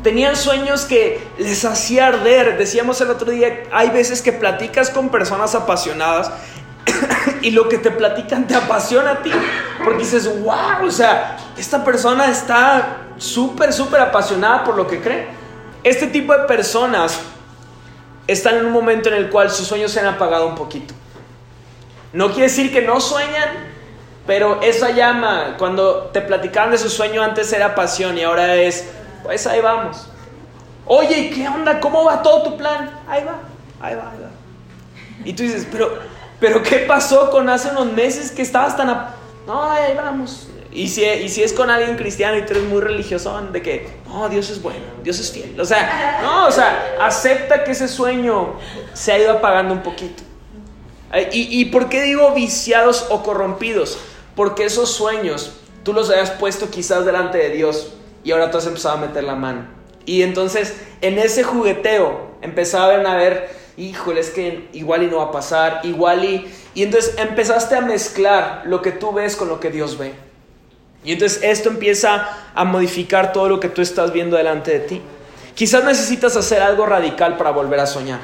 [0.03, 2.57] Tenían sueños que les hacía arder.
[2.57, 6.31] Decíamos el otro día, hay veces que platicas con personas apasionadas
[7.43, 9.33] y lo que te platican te apasiona a ti.
[9.85, 15.27] Porque dices, wow, o sea, esta persona está súper, súper apasionada por lo que cree.
[15.85, 17.21] Este tipo de personas
[18.27, 20.95] están en un momento en el cual sus sueños se han apagado un poquito.
[22.13, 23.49] No quiere decir que no sueñan,
[24.27, 28.87] pero esa llama, cuando te platicaban de su sueño antes era pasión y ahora es,
[29.23, 30.09] pues ahí vamos.
[30.87, 31.81] Oye, ¿qué onda?
[31.81, 32.91] ¿Cómo va todo tu plan?
[33.07, 33.41] Ahí va,
[33.81, 34.31] ahí va, ahí va.
[35.25, 35.99] Y tú dices, pero,
[36.41, 38.89] pero ¿qué pasó con hace unos meses que estabas tan...
[39.47, 40.49] No, ahí vamos.
[40.71, 43.89] Y si, y si es con alguien cristiano y tú eres muy religioso, de que,
[44.07, 45.59] no, Dios es bueno, Dios es fiel.
[45.59, 48.55] O sea, no, o sea, acepta que ese sueño
[48.93, 50.23] se ha ido apagando un poquito.
[51.33, 53.99] ¿Y, y por qué digo viciados o corrompidos?
[54.35, 55.53] Porque esos sueños
[55.83, 59.25] tú los habías puesto quizás delante de Dios y ahora tú has empezado a meter
[59.25, 59.67] la mano.
[60.05, 65.25] Y entonces en ese jugueteo empezaban a ver, híjole, es que igual y no va
[65.25, 66.47] a pasar, igual y...
[66.75, 70.28] Y entonces empezaste a mezclar lo que tú ves con lo que Dios ve.
[71.05, 75.03] Y entonces esto empieza a modificar todo lo que tú estás viendo delante de ti.
[75.55, 78.21] Quizás necesitas hacer algo radical para volver a soñar.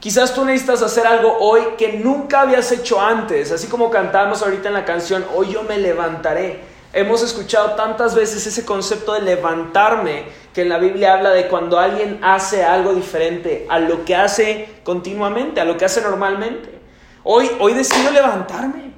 [0.00, 4.68] Quizás tú necesitas hacer algo hoy que nunca habías hecho antes, así como cantamos ahorita
[4.68, 6.60] en la canción, hoy yo me levantaré.
[6.92, 11.80] Hemos escuchado tantas veces ese concepto de levantarme, que en la Biblia habla de cuando
[11.80, 16.78] alguien hace algo diferente a lo que hace continuamente, a lo que hace normalmente.
[17.24, 18.93] Hoy, hoy decido levantarme.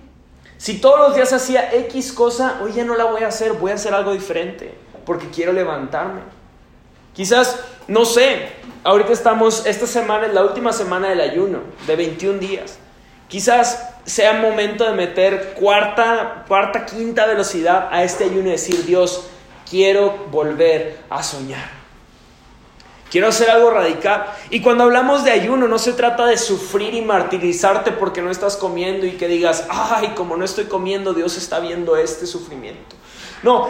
[0.58, 3.72] Si todos los días hacía X cosa, hoy ya no la voy a hacer, voy
[3.72, 6.20] a hacer algo diferente, porque quiero levantarme.
[7.14, 8.48] Quizás, no sé,
[8.84, 12.78] ahorita estamos, esta semana es la última semana del ayuno, de 21 días.
[13.28, 19.28] Quizás sea momento de meter cuarta, cuarta, quinta velocidad a este ayuno y decir, Dios,
[19.68, 21.75] quiero volver a soñar.
[23.10, 24.26] Quiero hacer algo radical.
[24.50, 28.56] Y cuando hablamos de ayuno, no se trata de sufrir y martirizarte porque no estás
[28.56, 32.96] comiendo y que digas, ay, como no estoy comiendo, Dios está viendo este sufrimiento.
[33.42, 33.68] No,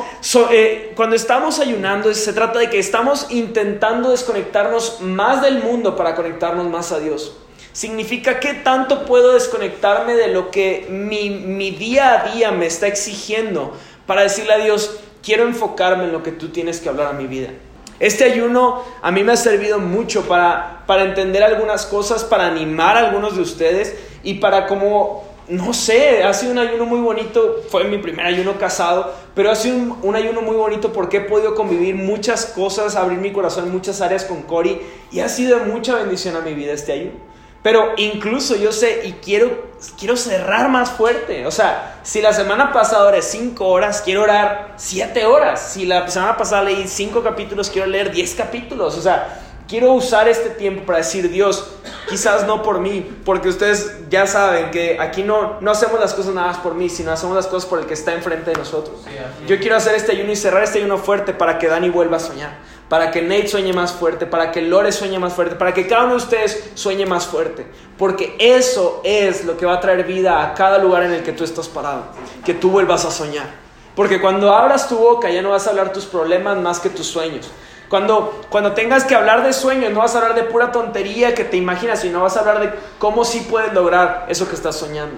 [0.50, 6.14] eh, cuando estamos ayunando se trata de que estamos intentando desconectarnos más del mundo para
[6.14, 7.36] conectarnos más a Dios.
[7.72, 12.86] Significa que tanto puedo desconectarme de lo que mi, mi día a día me está
[12.86, 17.12] exigiendo para decirle a Dios, quiero enfocarme en lo que tú tienes que hablar a
[17.12, 17.50] mi vida.
[17.98, 22.96] Este ayuno a mí me ha servido mucho para, para entender algunas cosas, para animar
[22.96, 27.62] a algunos de ustedes y para como, no sé, ha sido un ayuno muy bonito,
[27.70, 31.20] fue mi primer ayuno casado, pero ha sido un, un ayuno muy bonito porque he
[31.22, 34.80] podido convivir muchas cosas, abrir mi corazón en muchas áreas con Cory
[35.10, 37.36] y ha sido mucha bendición a mi vida este ayuno.
[37.62, 39.65] Pero incluso yo sé y quiero,
[39.98, 41.46] quiero cerrar más fuerte.
[41.46, 45.72] O sea, si la semana pasada oré 5 horas, quiero orar 7 horas.
[45.72, 48.96] Si la semana pasada leí 5 capítulos, quiero leer 10 capítulos.
[48.96, 51.72] O sea, quiero usar este tiempo para decir, Dios,
[52.08, 56.34] quizás no por mí, porque ustedes ya saben que aquí no, no hacemos las cosas
[56.34, 59.00] nada más por mí, sino hacemos las cosas por el que está enfrente de nosotros.
[59.46, 62.20] Yo quiero hacer este ayuno y cerrar este ayuno fuerte para que Dani vuelva a
[62.20, 65.86] soñar para que Nate sueñe más fuerte, para que Lore sueñe más fuerte, para que
[65.86, 67.66] cada uno de ustedes sueñe más fuerte.
[67.98, 71.32] Porque eso es lo que va a traer vida a cada lugar en el que
[71.32, 72.04] tú estás parado,
[72.44, 73.46] que tú vuelvas a soñar.
[73.96, 77.06] Porque cuando abras tu boca ya no vas a hablar tus problemas más que tus
[77.06, 77.50] sueños.
[77.88, 81.44] Cuando, cuando tengas que hablar de sueños, no vas a hablar de pura tontería que
[81.44, 85.16] te imaginas, sino vas a hablar de cómo sí puedes lograr eso que estás soñando.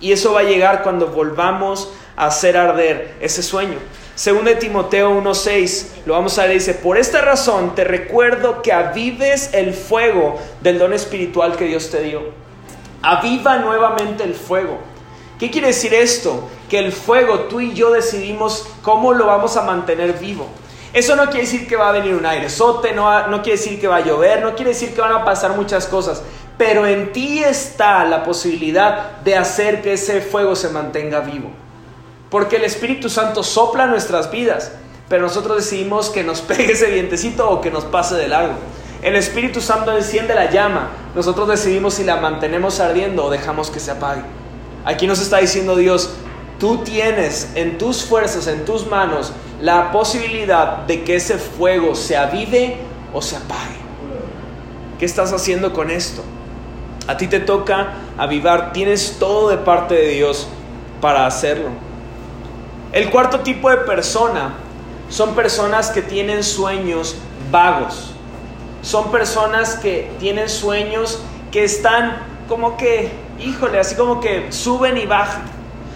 [0.00, 3.78] Y eso va a llegar cuando volvamos a hacer arder ese sueño.
[4.14, 8.72] Según de Timoteo 1:6, lo vamos a leer, dice, por esta razón te recuerdo que
[8.72, 12.22] avives el fuego del don espiritual que Dios te dio.
[13.02, 14.78] Aviva nuevamente el fuego.
[15.38, 16.48] ¿Qué quiere decir esto?
[16.70, 20.46] Que el fuego, tú y yo decidimos cómo lo vamos a mantener vivo.
[20.92, 23.88] Eso no quiere decir que va a venir un airesote, no, no quiere decir que
[23.88, 26.22] va a llover, no quiere decir que van a pasar muchas cosas,
[26.56, 31.63] pero en ti está la posibilidad de hacer que ese fuego se mantenga vivo.
[32.30, 34.72] Porque el Espíritu Santo sopla nuestras vidas,
[35.08, 38.54] pero nosotros decidimos que nos pegue ese vientecito o que nos pase de largo.
[39.02, 43.78] El Espíritu Santo enciende la llama, nosotros decidimos si la mantenemos ardiendo o dejamos que
[43.78, 44.22] se apague.
[44.84, 46.10] Aquí nos está diciendo Dios,
[46.58, 52.16] tú tienes en tus fuerzas, en tus manos, la posibilidad de que ese fuego se
[52.16, 52.78] avive
[53.12, 53.76] o se apague.
[54.98, 56.22] ¿Qué estás haciendo con esto?
[57.06, 60.48] A ti te toca avivar, tienes todo de parte de Dios
[61.00, 61.68] para hacerlo.
[62.94, 64.54] El cuarto tipo de persona
[65.08, 67.16] son personas que tienen sueños
[67.50, 68.12] vagos.
[68.82, 75.06] Son personas que tienen sueños que están como que, híjole, así como que suben y
[75.06, 75.42] bajan.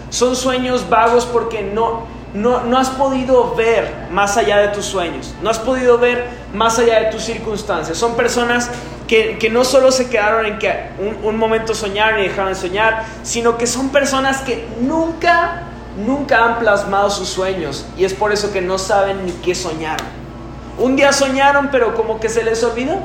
[0.09, 5.33] Son sueños vagos porque no, no, no, has podido ver más allá de tus sueños,
[5.41, 7.97] no has podido ver más allá de tus circunstancias.
[7.97, 8.69] Son personas
[9.07, 12.59] que, que no solo se quedaron en que un, un, momento soñaron y dejaron de
[12.59, 15.68] soñar, sino que son personas que nunca,
[16.05, 20.07] nunca han plasmado sus sueños y es por eso que no saben ni qué soñaron.
[20.77, 22.99] Un día soñaron, pero como que se les olvidó,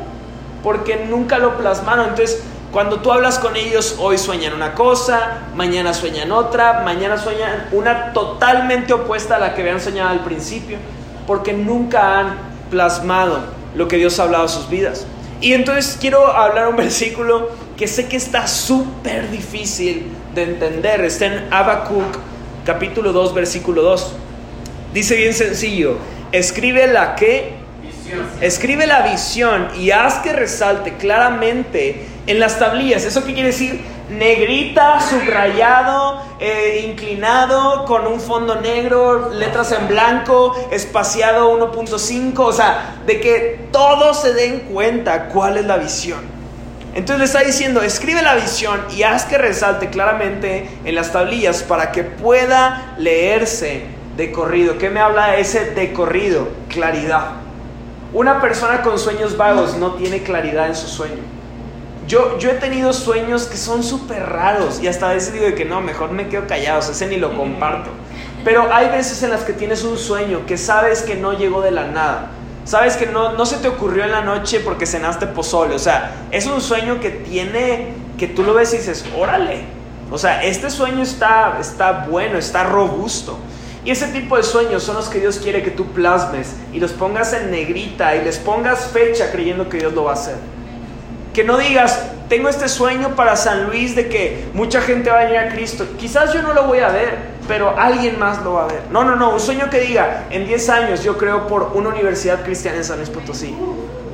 [0.63, 2.11] porque nunca lo plasmaron.
[2.11, 7.69] Entonces, cuando tú hablas con ellos, hoy sueñan una cosa, mañana sueñan otra, mañana sueñan
[7.73, 10.79] una totalmente opuesta a la que habían soñado al principio,
[11.27, 12.37] porque nunca han
[12.71, 13.41] plasmado
[13.75, 15.07] lo que Dios ha hablado a sus vidas.
[15.41, 21.05] Y entonces quiero hablar un versículo que sé que está súper difícil de entender.
[21.05, 22.17] Está en Habacuc,
[22.65, 24.13] capítulo 2, versículo 2.
[24.93, 25.99] Dice bien sencillo,
[26.33, 27.65] escribe la que
[28.41, 33.05] Escribe la visión y haz que resalte claramente en las tablillas.
[33.05, 33.83] ¿Eso qué quiere decir?
[34.11, 42.39] Negrita, subrayado, eh, inclinado, con un fondo negro, letras en blanco, espaciado 1.5.
[42.41, 46.34] O sea, de que todos se den cuenta cuál es la visión.
[46.95, 51.65] Entonces le está diciendo, escribe la visión y haz que resalte claramente en las tablillas
[51.65, 53.83] para que pueda leerse
[54.17, 54.79] de corrido.
[54.79, 56.49] ¿Qué me habla ese de corrido?
[56.69, 57.33] Claridad.
[58.13, 61.23] Una persona con sueños vagos no tiene claridad en su sueño.
[62.07, 65.55] Yo, yo he tenido sueños que son súper raros y hasta a veces digo de
[65.57, 67.91] que no, mejor me quedo callado, ese ni lo comparto.
[68.45, 71.73] Pero hay veces en las que tienes un sueño que sabes que no llegó de
[71.73, 72.31] la nada.
[72.65, 75.75] Sabes que no, no se te ocurrió en la noche porque cenaste pozole.
[75.75, 79.65] O sea, es un sueño que tiene, que tú lo ves y dices, órale.
[80.11, 83.39] O sea, este sueño está, está bueno, está robusto.
[83.85, 86.93] Y ese tipo de sueños son los que Dios quiere que tú plasmes y los
[86.93, 90.37] pongas en negrita y les pongas fecha creyendo que Dios lo va a hacer.
[91.35, 92.01] Que no digas,
[92.31, 95.87] tengo este sueño para San Luis de que mucha gente va a venir a Cristo.
[95.99, 98.83] Quizás yo no lo voy a ver, pero alguien más lo va a ver.
[98.91, 102.43] No, no, no, un sueño que diga, en 10 años yo creo por una universidad
[102.43, 103.55] cristiana en San Luis Potosí.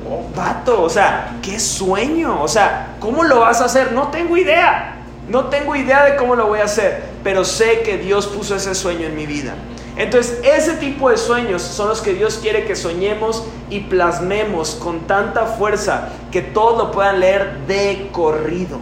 [0.09, 2.41] Oh, vato, o sea, qué sueño.
[2.41, 3.93] O sea, ¿cómo lo vas a hacer?
[3.93, 4.97] No tengo idea.
[5.29, 8.75] No tengo idea de cómo lo voy a hacer, pero sé que Dios puso ese
[8.75, 9.53] sueño en mi vida.
[9.95, 15.01] Entonces, ese tipo de sueños son los que Dios quiere que soñemos y plasmemos con
[15.01, 18.79] tanta fuerza que todos lo puedan leer de corrido.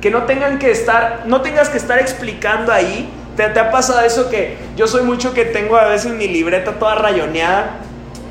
[0.00, 3.10] Que no tengan que estar, no tengas que estar explicando ahí.
[3.38, 6.96] ¿Te, ha pasado eso que yo soy mucho que tengo a veces mi libreta toda
[6.96, 7.76] rayoneada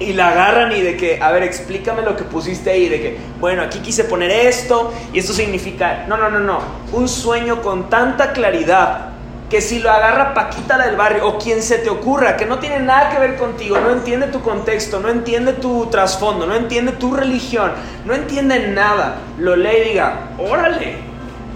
[0.01, 3.17] y la agarran y de que, a ver, explícame lo que pusiste ahí, de que,
[3.39, 6.59] bueno, aquí quise poner esto y esto significa, no, no, no, no,
[6.91, 9.11] un sueño con tanta claridad
[9.49, 12.81] que si lo agarra Paquita del barrio o quien se te ocurra, que no tiene
[12.81, 17.15] nada que ver contigo, no entiende tu contexto, no entiende tu trasfondo, no entiende tu
[17.15, 17.71] religión,
[18.03, 20.97] no entiende nada, lo lee y diga, órale,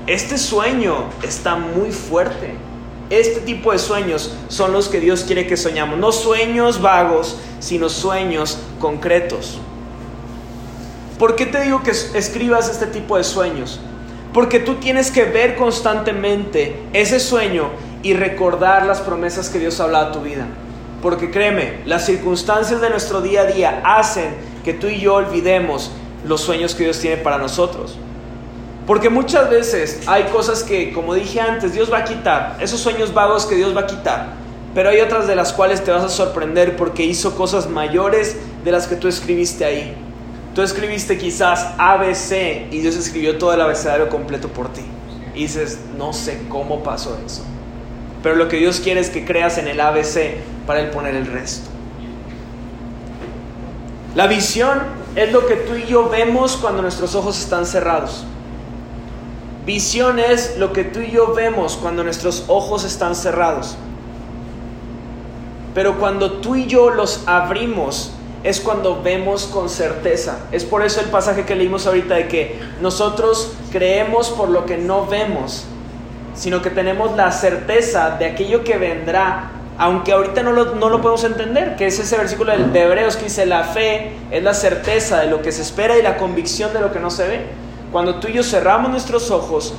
[0.08, 2.71] este sueño está muy fuerte.
[3.12, 6.00] Este tipo de sueños son los que Dios quiere que soñamos.
[6.00, 9.60] No sueños vagos, sino sueños concretos.
[11.20, 13.82] ¿Por qué te digo que escribas este tipo de sueños?
[14.34, 17.70] Porque tú tienes que ver constantemente ese sueño
[18.02, 20.48] y recordar las promesas que Dios ha hablado a tu vida.
[21.02, 24.34] Porque créeme, las circunstancias de nuestro día a día hacen
[24.64, 25.92] que tú y yo olvidemos
[26.26, 27.98] los sueños que Dios tiene para nosotros.
[28.88, 33.14] Porque muchas veces hay cosas que, como dije antes, Dios va a quitar, esos sueños
[33.14, 34.34] vagos que Dios va a quitar.
[34.74, 38.72] Pero hay otras de las cuales te vas a sorprender porque hizo cosas mayores de
[38.72, 39.96] las que tú escribiste ahí.
[40.56, 44.82] Tú escribiste quizás ABC y Dios escribió todo el abecedario completo por ti.
[45.36, 47.44] Y dices, no sé cómo pasó eso.
[48.24, 51.26] Pero lo que Dios quiere es que creas en el ABC para Él poner el
[51.26, 51.70] resto.
[54.16, 54.80] La visión
[55.16, 58.26] es lo que tú y yo vemos cuando nuestros ojos están cerrados.
[59.66, 63.76] Visión es lo que tú y yo vemos cuando nuestros ojos están cerrados.
[65.76, 68.12] Pero cuando tú y yo los abrimos,
[68.44, 70.40] es cuando vemos con certeza.
[70.52, 74.78] Es por eso el pasaje que leímos ahorita de que nosotros creemos por lo que
[74.78, 75.66] no vemos,
[76.34, 81.02] sino que tenemos la certeza de aquello que vendrá, aunque ahorita no lo, no lo
[81.02, 85.20] podemos entender, que es ese versículo de Hebreos que dice, la fe es la certeza
[85.20, 87.42] de lo que se espera y la convicción de lo que no se ve.
[87.92, 89.74] Cuando tú y yo cerramos nuestros ojos,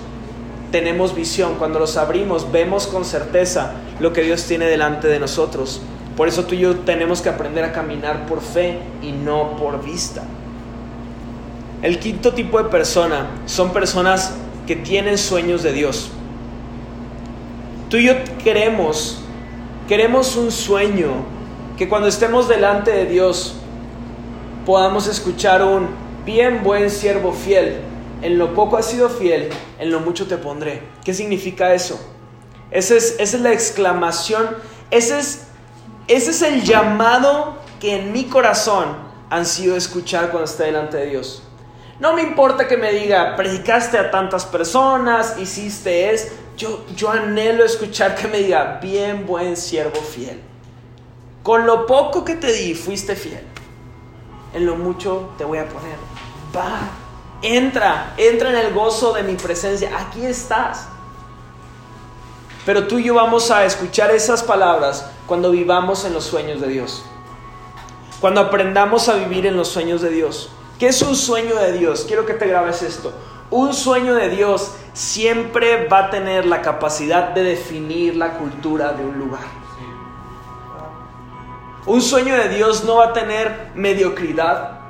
[0.71, 5.81] tenemos visión, cuando los abrimos, vemos con certeza lo que Dios tiene delante de nosotros.
[6.17, 9.83] Por eso tú y yo tenemos que aprender a caminar por fe y no por
[9.83, 10.23] vista.
[11.83, 14.35] El quinto tipo de persona son personas
[14.67, 16.11] que tienen sueños de Dios.
[17.89, 19.21] Tú y yo queremos,
[19.89, 21.11] queremos un sueño
[21.77, 23.55] que cuando estemos delante de Dios
[24.65, 25.89] podamos escuchar un
[26.25, 27.92] bien buen siervo fiel.
[28.23, 30.83] En lo poco has sido fiel, en lo mucho te pondré.
[31.05, 32.01] ¿Qué significa eso?
[32.71, 34.49] Esa es, es la exclamación,
[34.91, 35.47] ese es
[36.07, 38.97] es el llamado que en mi corazón
[39.31, 41.43] han sido escuchar cuando esté delante de Dios.
[42.01, 46.33] No me importa que me diga, predicaste a tantas personas, hiciste es.
[46.57, 50.41] Yo, yo anhelo escuchar que me diga, bien buen siervo fiel.
[51.43, 53.45] Con lo poco que te di, fuiste fiel.
[54.53, 55.97] En lo mucho te voy a poner.
[56.55, 56.91] Va,
[57.43, 59.91] entra, entra en el gozo de mi presencia.
[59.99, 60.87] Aquí estás.
[62.65, 66.69] Pero tú y yo vamos a escuchar esas palabras cuando vivamos en los sueños de
[66.69, 67.05] Dios.
[68.21, 70.51] Cuando aprendamos a vivir en los sueños de Dios.
[70.79, 72.05] ¿Qué es un sueño de Dios?
[72.07, 73.13] Quiero que te grabes esto.
[73.51, 79.05] Un sueño de Dios siempre va a tener la capacidad de definir la cultura de
[79.05, 79.63] un lugar.
[81.85, 84.82] Un sueño de Dios no va a tener mediocridad.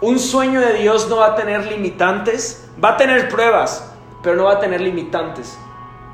[0.00, 2.68] Un sueño de Dios no va a tener limitantes.
[2.82, 3.90] Va a tener pruebas,
[4.22, 5.56] pero no va a tener limitantes.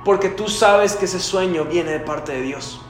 [0.05, 2.81] Porque tú sabes que ese sueño viene de parte de Dios.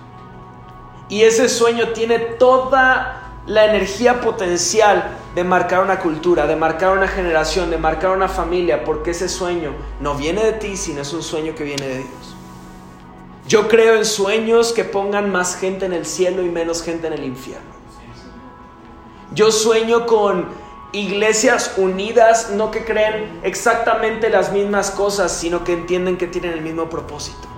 [1.09, 7.09] Y ese sueño tiene toda la energía potencial de marcar una cultura, de marcar una
[7.09, 11.23] generación, de marcar una familia, porque ese sueño no viene de ti, sino es un
[11.23, 12.37] sueño que viene de Dios.
[13.49, 17.15] Yo creo en sueños que pongan más gente en el cielo y menos gente en
[17.15, 17.73] el infierno.
[19.35, 20.47] Yo sueño con
[20.93, 26.61] iglesias unidas, no que creen exactamente las mismas cosas, sino que entienden que tienen el
[26.61, 27.49] mismo propósito.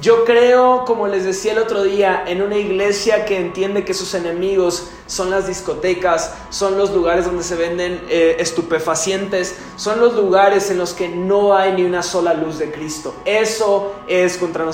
[0.00, 4.12] Yo creo, como les decía el otro día, en una iglesia que entiende que sus
[4.14, 10.70] enemigos son las discotecas, son los lugares donde se venden eh, estupefacientes, son los lugares
[10.72, 13.14] en los que no hay ni una sola luz de Cristo.
[13.24, 14.66] Eso es contra,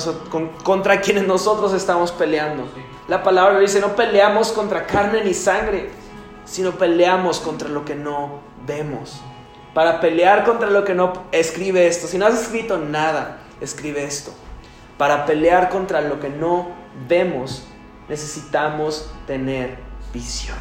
[0.65, 2.65] contra quienes nosotros estamos peleando.
[3.07, 5.91] La palabra dice, no peleamos contra carne ni sangre,
[6.51, 9.21] sino peleamos contra lo que no vemos.
[9.73, 12.09] Para pelear contra lo que no, escribe esto.
[12.09, 14.33] Si no has escrito nada, escribe esto.
[14.99, 16.71] Para pelear contra lo que no
[17.09, 17.69] vemos,
[18.09, 19.79] necesitamos tener
[20.13, 20.59] visión.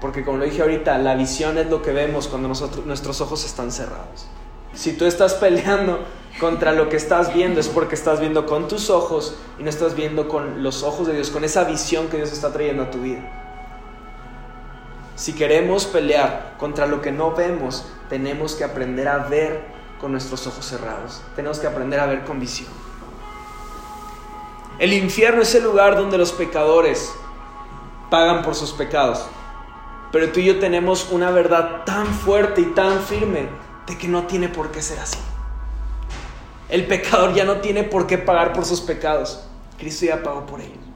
[0.00, 3.44] Porque como lo dije ahorita, la visión es lo que vemos cuando nosotros, nuestros ojos
[3.44, 4.26] están cerrados.
[4.74, 6.00] Si tú estás peleando
[6.40, 9.94] contra lo que estás viendo es porque estás viendo con tus ojos y no estás
[9.94, 12.98] viendo con los ojos de Dios, con esa visión que Dios está trayendo a tu
[12.98, 13.49] vida.
[15.20, 19.66] Si queremos pelear contra lo que no vemos, tenemos que aprender a ver
[20.00, 21.20] con nuestros ojos cerrados.
[21.36, 22.70] Tenemos que aprender a ver con visión.
[24.78, 27.12] El infierno es el lugar donde los pecadores
[28.08, 29.26] pagan por sus pecados.
[30.10, 33.46] Pero tú y yo tenemos una verdad tan fuerte y tan firme
[33.86, 35.18] de que no tiene por qué ser así.
[36.70, 39.44] El pecador ya no tiene por qué pagar por sus pecados.
[39.76, 40.89] Cristo ya pagó por ellos.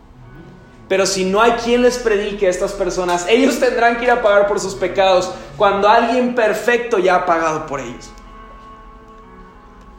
[0.89, 4.23] Pero si no hay quien les predique a estas personas, ellos tendrán que ir a
[4.23, 8.11] pagar por sus pecados cuando alguien perfecto ya ha pagado por ellos.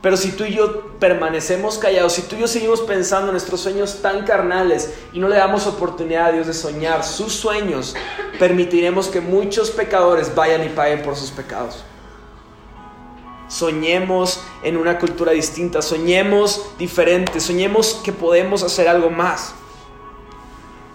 [0.05, 3.61] Pero si tú y yo permanecemos callados, si tú y yo seguimos pensando en nuestros
[3.61, 7.95] sueños tan carnales y no le damos oportunidad a Dios de soñar sus sueños,
[8.37, 11.83] permitiremos que muchos pecadores vayan y paguen por sus pecados.
[13.47, 19.55] Soñemos en una cultura distinta, soñemos diferente, soñemos que podemos hacer algo más.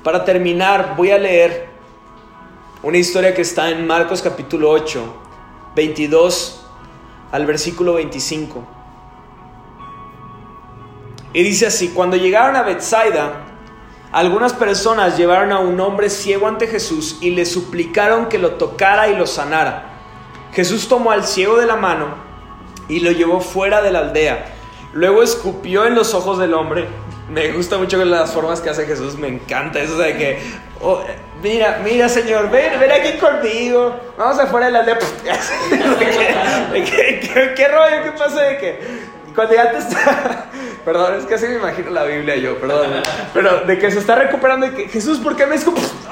[0.03, 1.69] Para terminar, voy a leer
[2.83, 5.05] una historia que está en Marcos capítulo 8,
[5.77, 6.67] 22
[7.31, 8.65] al versículo 25.
[11.35, 13.45] Y dice así, cuando llegaron a Bethsaida,
[14.11, 19.09] algunas personas llevaron a un hombre ciego ante Jesús y le suplicaron que lo tocara
[19.09, 19.99] y lo sanara.
[20.55, 22.07] Jesús tomó al ciego de la mano
[22.89, 24.47] y lo llevó fuera de la aldea.
[24.95, 26.89] Luego escupió en los ojos del hombre
[27.31, 30.39] me gusta mucho las formas que hace Jesús, me encanta eso de que
[30.81, 31.03] oh,
[31.43, 33.99] Mira, mira, señor, ven, ven aquí conmigo.
[34.19, 34.99] Vamos afuera de la aldea.
[34.99, 38.05] ¿Qué, qué, qué, qué rollo?
[38.05, 38.81] ¿Qué pasa de que
[39.35, 40.47] cuando ya te está.
[40.85, 43.03] Perdón, es que así me imagino la Biblia yo, perdón.
[43.35, 45.93] Pero de que se está recuperando y que Jesús, ¿por qué me escupes?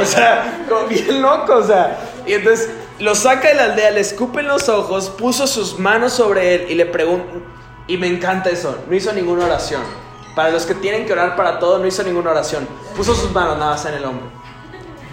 [0.00, 1.98] O sea, como bien loco, o sea.
[2.24, 6.12] Y entonces lo saca de la aldea, le escupe en los ojos, puso sus manos
[6.12, 7.26] sobre él y le pregunta.
[7.86, 9.82] Y me encanta eso, no hizo ninguna oración.
[10.34, 12.68] Para los que tienen que orar para todo, no hizo ninguna oración.
[12.96, 14.26] Puso sus manos nada más en el hombro.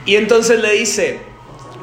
[0.05, 1.21] Y entonces le dice,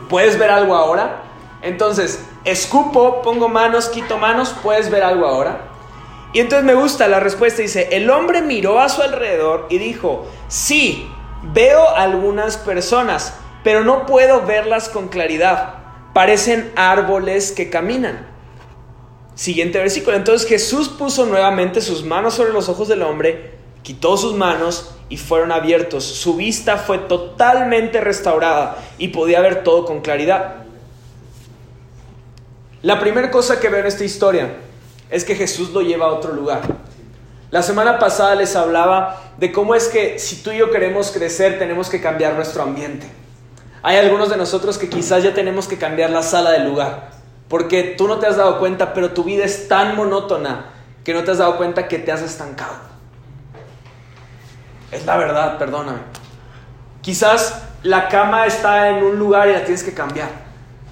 [0.09, 1.23] ¿puedes ver algo ahora?
[1.63, 5.69] Entonces, escupo, pongo manos, quito manos, ¿puedes ver algo ahora?
[6.33, 10.27] Y entonces me gusta la respuesta, dice, el hombre miró a su alrededor y dijo,
[10.49, 11.09] sí,
[11.43, 15.77] veo algunas personas, pero no puedo verlas con claridad.
[16.13, 18.34] Parecen árboles que caminan.
[19.35, 20.17] Siguiente versículo.
[20.17, 25.17] Entonces Jesús puso nuevamente sus manos sobre los ojos del hombre, quitó sus manos y
[25.17, 26.05] fueron abiertos.
[26.05, 30.57] Su vista fue totalmente restaurada y podía ver todo con claridad.
[32.83, 34.57] La primera cosa que veo en esta historia
[35.11, 36.63] es que Jesús lo lleva a otro lugar.
[37.51, 41.59] La semana pasada les hablaba de cómo es que si tú y yo queremos crecer
[41.59, 43.07] tenemos que cambiar nuestro ambiente.
[43.83, 47.11] Hay algunos de nosotros que quizás ya tenemos que cambiar la sala del lugar,
[47.49, 50.67] porque tú no te has dado cuenta, pero tu vida es tan monótona
[51.05, 52.75] que no te has dado cuenta que te has estancado.
[54.91, 55.99] Es la verdad, perdóname.
[57.03, 60.29] Quizás la cama está en un lugar y la tienes que cambiar.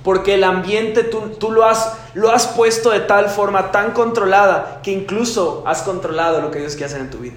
[0.04, 4.80] Porque el ambiente tú, tú, lo, has, lo has puesto de tal forma tan controlada
[4.82, 7.36] que incluso has controlado lo que Dios quiere hacer en tu vida.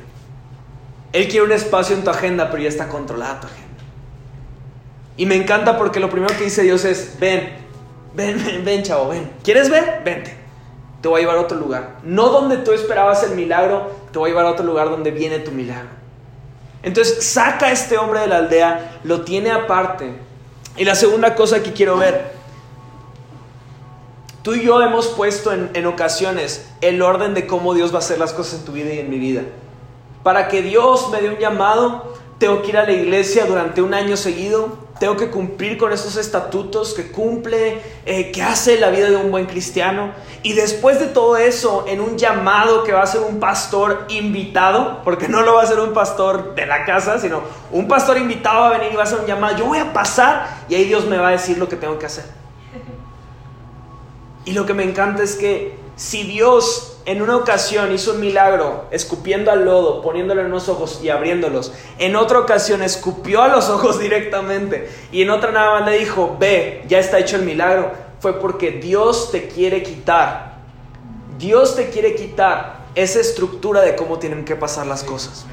[1.13, 3.65] Él quiere un espacio en tu agenda, pero ya está controlada tu agenda.
[5.15, 7.64] Y me encanta porque lo primero que dice Dios es, ven,
[8.15, 9.31] ven, ven, chavo, ven.
[9.43, 10.01] ¿Quieres ver?
[10.03, 10.35] Vente.
[11.01, 11.97] Te voy a llevar a otro lugar.
[12.03, 15.39] No donde tú esperabas el milagro, te voy a llevar a otro lugar donde viene
[15.39, 15.89] tu milagro.
[16.81, 20.13] Entonces saca a este hombre de la aldea, lo tiene aparte.
[20.77, 22.35] Y la segunda cosa que quiero ver
[24.45, 27.99] Tú y yo hemos puesto en, en, ocasiones el orden de cómo Dios va a
[28.01, 29.41] hacer las cosas en tu vida y en mi vida.
[30.21, 33.95] Para que Dios me dé un llamado, tengo que ir a la iglesia durante un
[33.95, 39.09] año seguido, tengo que cumplir con esos estatutos que cumple, eh, que hace la vida
[39.09, 40.11] de un buen cristiano.
[40.41, 45.01] Y después de todo eso, en un llamado que va a ser un pastor invitado,
[45.03, 47.41] porque no lo va a ser un pastor de la casa, sino
[47.71, 49.91] un pastor invitado va a venir y va a hacer un llamado, yo voy a
[49.91, 52.25] pasar y ahí Dios me va a decir lo que tengo que hacer.
[54.45, 58.85] Y lo que me encanta es que si Dios en una ocasión hizo un milagro
[58.91, 63.69] escupiendo al lodo, poniéndolo en los ojos y abriéndolos, en otra ocasión escupió a los
[63.69, 67.91] ojos directamente y en otra nada más le dijo, ve, ya está hecho el milagro,
[68.19, 70.55] fue porque Dios te quiere quitar.
[71.37, 75.45] Dios te quiere quitar esa estructura de cómo tienen que pasar las cosas.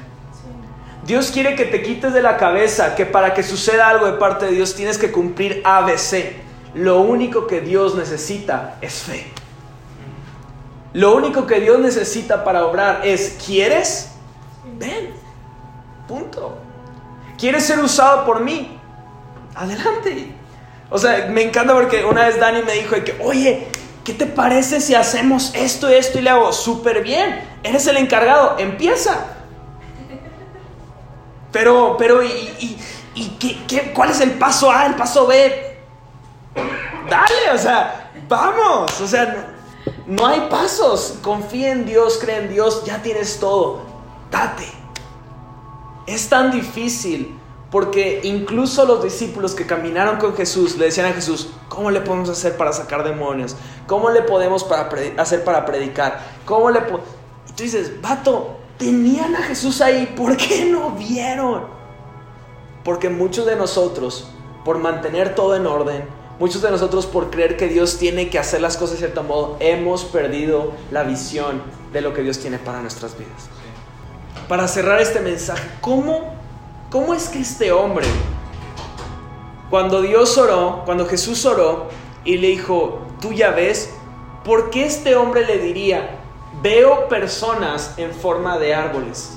[1.05, 4.47] Dios quiere que te quites de la cabeza que para que suceda algo de parte
[4.47, 6.37] de Dios tienes que cumplir ABC.
[6.75, 9.42] Lo único que Dios necesita es fe.
[10.93, 14.11] Lo único que Dios necesita para obrar es, ¿quieres?
[14.79, 15.15] Ven.
[16.07, 16.59] Punto.
[17.39, 18.79] ¿Quieres ser usado por mí?
[19.55, 20.33] Adelante.
[20.91, 23.69] O sea, me encanta porque una vez Dani me dijo que, oye,
[24.05, 27.41] ¿qué te parece si hacemos esto, esto y le hago súper bien?
[27.63, 29.27] Eres el encargado, empieza.
[31.51, 32.79] Pero, pero, ¿y,
[33.15, 35.73] y, qué, qué, cuál es el paso A, el paso B?
[37.09, 39.52] dale, o sea, vamos, o sea,
[40.07, 43.81] no, hay pasos, confía en Dios, cree en Dios, ya tienes todo,
[44.31, 44.67] date.
[46.07, 47.39] Es tan difícil
[47.71, 52.29] porque incluso los discípulos que caminaron con Jesús le decían a Jesús, ¿cómo le podemos
[52.29, 53.57] hacer para sacar demonios?
[53.87, 56.21] ¿Cómo le podemos para hacer para predicar?
[56.45, 61.65] ¿Cómo le Y tú dices, vato, tenían a Jesús ahí, ¿por qué no vieron?
[62.85, 64.29] Porque muchos de nosotros,
[64.65, 66.05] por mantener todo en orden,
[66.43, 69.57] Muchos de nosotros por creer que Dios tiene que hacer las cosas de cierto modo,
[69.61, 71.63] hemos perdido la visión
[71.93, 73.49] de lo que Dios tiene para nuestras vidas.
[74.49, 76.35] Para cerrar este mensaje, ¿cómo,
[76.91, 78.07] cómo es que este hombre,
[79.71, 81.91] cuando Dios oró, cuando Jesús oró
[82.25, 83.91] y le dijo, tú ya ves,
[84.45, 86.19] ¿por qué este hombre le diría,
[86.61, 89.35] veo personas en forma de árboles?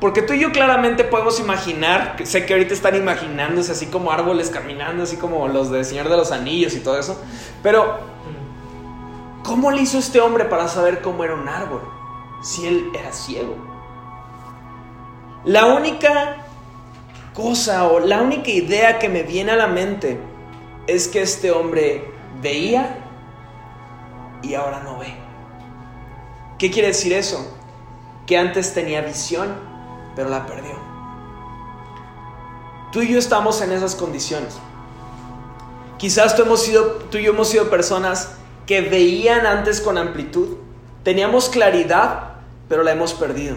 [0.00, 4.48] Porque tú y yo claramente podemos imaginar, sé que ahorita están imaginándose así como árboles
[4.48, 7.20] caminando, así como los de Señor de los Anillos y todo eso.
[7.62, 7.98] Pero,
[9.44, 11.82] ¿cómo le hizo este hombre para saber cómo era un árbol?
[12.42, 13.56] Si él era ciego.
[15.44, 16.36] La única
[17.34, 20.18] cosa o la única idea que me viene a la mente
[20.86, 23.04] es que este hombre veía
[24.42, 25.12] y ahora no ve.
[26.58, 27.54] ¿Qué quiere decir eso?
[28.26, 29.69] Que antes tenía visión
[30.20, 30.74] pero la perdió.
[32.92, 34.58] Tú y yo estamos en esas condiciones.
[35.96, 38.32] Quizás tú, hemos sido, tú y yo hemos sido personas
[38.66, 40.58] que veían antes con amplitud,
[41.04, 42.34] teníamos claridad,
[42.68, 43.56] pero la hemos perdido.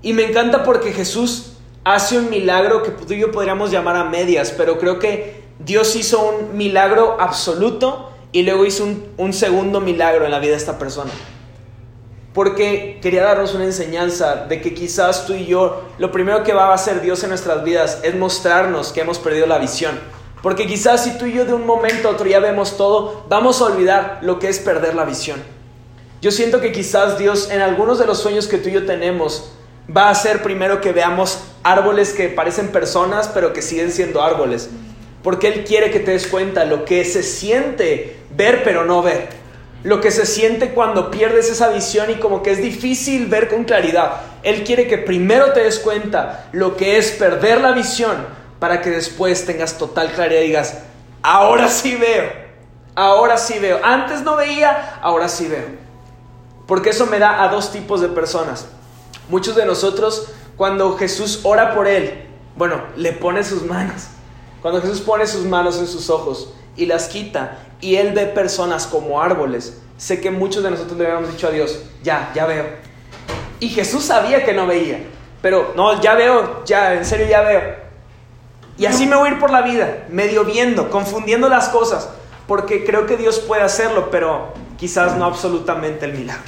[0.00, 4.04] Y me encanta porque Jesús hace un milagro que tú y yo podríamos llamar a
[4.04, 9.82] medias, pero creo que Dios hizo un milagro absoluto y luego hizo un, un segundo
[9.82, 11.10] milagro en la vida de esta persona.
[12.34, 16.66] Porque quería darnos una enseñanza de que quizás tú y yo, lo primero que va
[16.66, 19.98] a hacer Dios en nuestras vidas es mostrarnos que hemos perdido la visión.
[20.42, 23.60] Porque quizás si tú y yo de un momento a otro ya vemos todo, vamos
[23.60, 25.42] a olvidar lo que es perder la visión.
[26.20, 29.52] Yo siento que quizás Dios en algunos de los sueños que tú y yo tenemos
[29.94, 34.68] va a hacer primero que veamos árboles que parecen personas pero que siguen siendo árboles.
[35.22, 39.28] Porque Él quiere que te des cuenta lo que se siente ver pero no ver.
[39.84, 43.64] Lo que se siente cuando pierdes esa visión y como que es difícil ver con
[43.64, 44.22] claridad.
[44.42, 48.16] Él quiere que primero te des cuenta lo que es perder la visión
[48.58, 50.78] para que después tengas total claridad y digas,
[51.22, 52.24] ahora sí veo,
[52.96, 53.78] ahora sí veo.
[53.84, 55.66] Antes no veía, ahora sí veo.
[56.66, 58.66] Porque eso me da a dos tipos de personas.
[59.28, 62.26] Muchos de nosotros, cuando Jesús ora por él,
[62.56, 64.08] bueno, le pone sus manos.
[64.60, 68.86] Cuando Jesús pone sus manos en sus ojos y las quita y él ve personas
[68.86, 72.64] como árboles, sé que muchos de nosotros le habíamos dicho a Dios, ya, ya veo.
[73.60, 75.00] Y Jesús sabía que no veía,
[75.42, 77.76] pero no, ya veo, ya, en serio ya veo.
[78.78, 82.08] Y así me voy a ir por la vida, medio viendo, confundiendo las cosas,
[82.46, 86.44] porque creo que Dios puede hacerlo, pero quizás no absolutamente el milagro.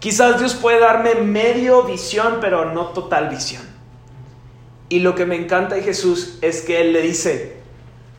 [0.00, 3.62] Quizás Dios puede darme medio visión, pero no total visión.
[4.88, 7.56] Y lo que me encanta de Jesús es que Él le dice,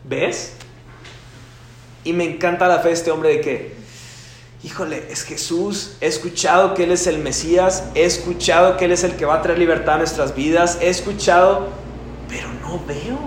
[0.06, 0.54] ¿ves?
[2.04, 3.76] Y me encanta la fe de este hombre de que,
[4.64, 9.04] híjole, es Jesús, he escuchado que Él es el Mesías, he escuchado que Él es
[9.04, 11.68] el que va a traer libertad a nuestras vidas, he escuchado,
[12.28, 13.20] pero no veo.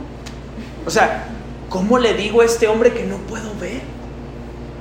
[0.86, 1.28] O sea,
[1.68, 3.80] ¿cómo le digo a este hombre que no puedo ver?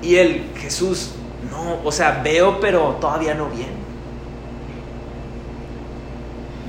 [0.01, 1.11] Y él, Jesús,
[1.49, 3.85] no, o sea, veo, pero todavía no bien.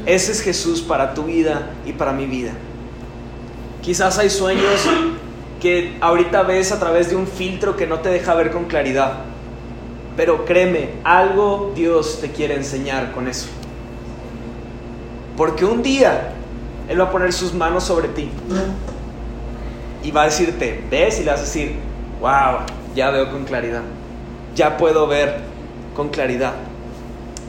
[0.06, 2.52] Ese es Jesús para tu vida y para mi vida.
[3.82, 4.88] Quizás hay sueños
[5.60, 9.14] que ahorita ves a través de un filtro que no te deja ver con claridad.
[10.16, 13.48] Pero créeme, algo Dios te quiere enseñar con eso.
[15.36, 16.32] Porque un día
[16.88, 18.30] Él va a poner sus manos sobre ti
[20.02, 21.76] y va a decirte, ves y le vas a decir,
[22.20, 22.60] wow,
[22.94, 23.82] ya veo con claridad,
[24.54, 25.40] ya puedo ver
[25.94, 26.52] con claridad.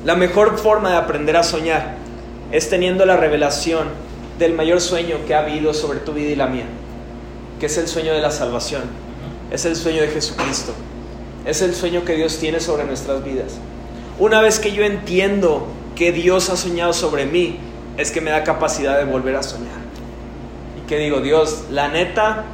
[0.03, 1.95] La mejor forma de aprender a soñar
[2.51, 3.87] es teniendo la revelación
[4.39, 6.65] del mayor sueño que ha habido sobre tu vida y la mía,
[7.59, 8.83] que es el sueño de la salvación,
[9.51, 10.73] es el sueño de Jesucristo,
[11.45, 13.53] es el sueño que Dios tiene sobre nuestras vidas.
[14.19, 17.57] Una vez que yo entiendo que Dios ha soñado sobre mí,
[17.97, 19.77] es que me da capacidad de volver a soñar.
[20.77, 22.45] Y que digo, Dios, la neta,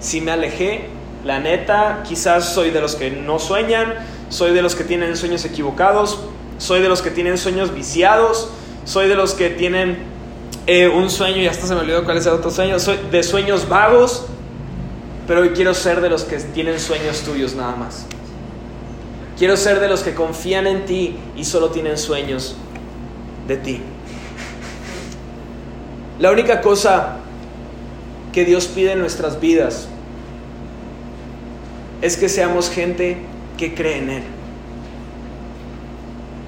[0.00, 0.86] si me alejé,
[1.24, 3.94] la neta, quizás soy de los que no sueñan,
[4.28, 6.20] soy de los que tienen sueños equivocados,
[6.58, 8.50] soy de los que tienen sueños viciados,
[8.84, 9.98] soy de los que tienen
[10.66, 13.22] eh, un sueño y hasta se me olvidó cuál es el otro sueño, soy de
[13.22, 14.26] sueños vagos,
[15.26, 18.06] pero hoy quiero ser de los que tienen sueños tuyos nada más.
[19.38, 22.56] Quiero ser de los que confían en ti y solo tienen sueños
[23.48, 23.80] de ti.
[26.20, 27.16] La única cosa
[28.32, 29.88] que Dios pide en nuestras vidas
[32.02, 33.16] es que seamos gente
[33.56, 34.22] que cree en Él.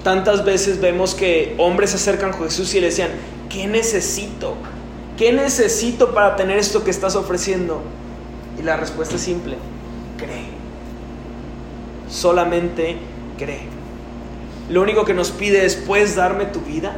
[0.03, 3.09] Tantas veces vemos que hombres se acercan a Jesús y le decían,
[3.55, 4.55] ¿qué necesito?
[5.17, 7.81] ¿Qué necesito para tener esto que estás ofreciendo?
[8.59, 9.55] Y la respuesta es simple,
[10.17, 10.49] cree.
[12.09, 12.97] Solamente
[13.37, 13.61] cree.
[14.69, 16.97] Lo único que nos pide es, ¿puedes darme tu vida?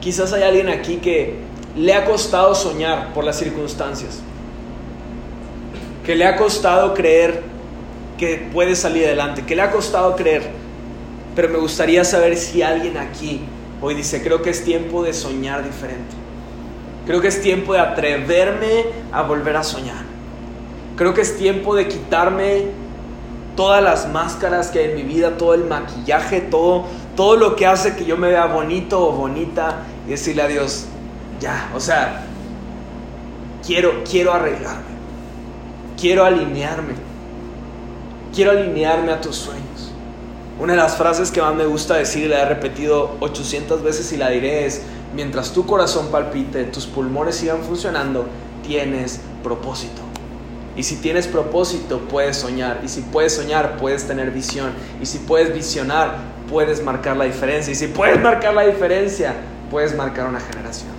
[0.00, 1.38] Quizás hay alguien aquí que
[1.76, 4.20] le ha costado soñar por las circunstancias,
[6.06, 7.42] que le ha costado creer
[8.16, 10.50] que puede salir adelante, que le ha costado creer,
[11.34, 13.40] pero me gustaría saber si alguien aquí
[13.82, 16.14] hoy dice, creo que es tiempo de soñar diferente,
[17.04, 20.04] creo que es tiempo de atreverme a volver a soñar,
[20.96, 22.66] creo que es tiempo de quitarme
[23.56, 26.84] todas las máscaras que hay en mi vida, todo el maquillaje, todo,
[27.16, 30.86] todo lo que hace que yo me vea bonito o bonita y decirle a Dios,
[31.40, 32.24] ya, o sea,
[33.66, 34.92] quiero, quiero arreglarme,
[36.00, 36.94] quiero alinearme,
[38.34, 39.91] quiero alinearme a tus sueños.
[40.62, 44.12] Una de las frases que más me gusta decir y la he repetido 800 veces
[44.12, 44.82] y la diré es,
[45.12, 48.26] mientras tu corazón palpite, tus pulmones sigan funcionando,
[48.64, 50.02] tienes propósito.
[50.76, 52.80] Y si tienes propósito, puedes soñar.
[52.84, 54.70] Y si puedes soñar, puedes tener visión.
[55.00, 57.72] Y si puedes visionar, puedes marcar la diferencia.
[57.72, 59.34] Y si puedes marcar la diferencia,
[59.68, 60.92] puedes marcar una generación.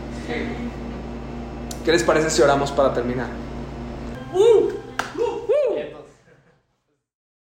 [1.86, 3.28] ¿Qué les parece si oramos para terminar?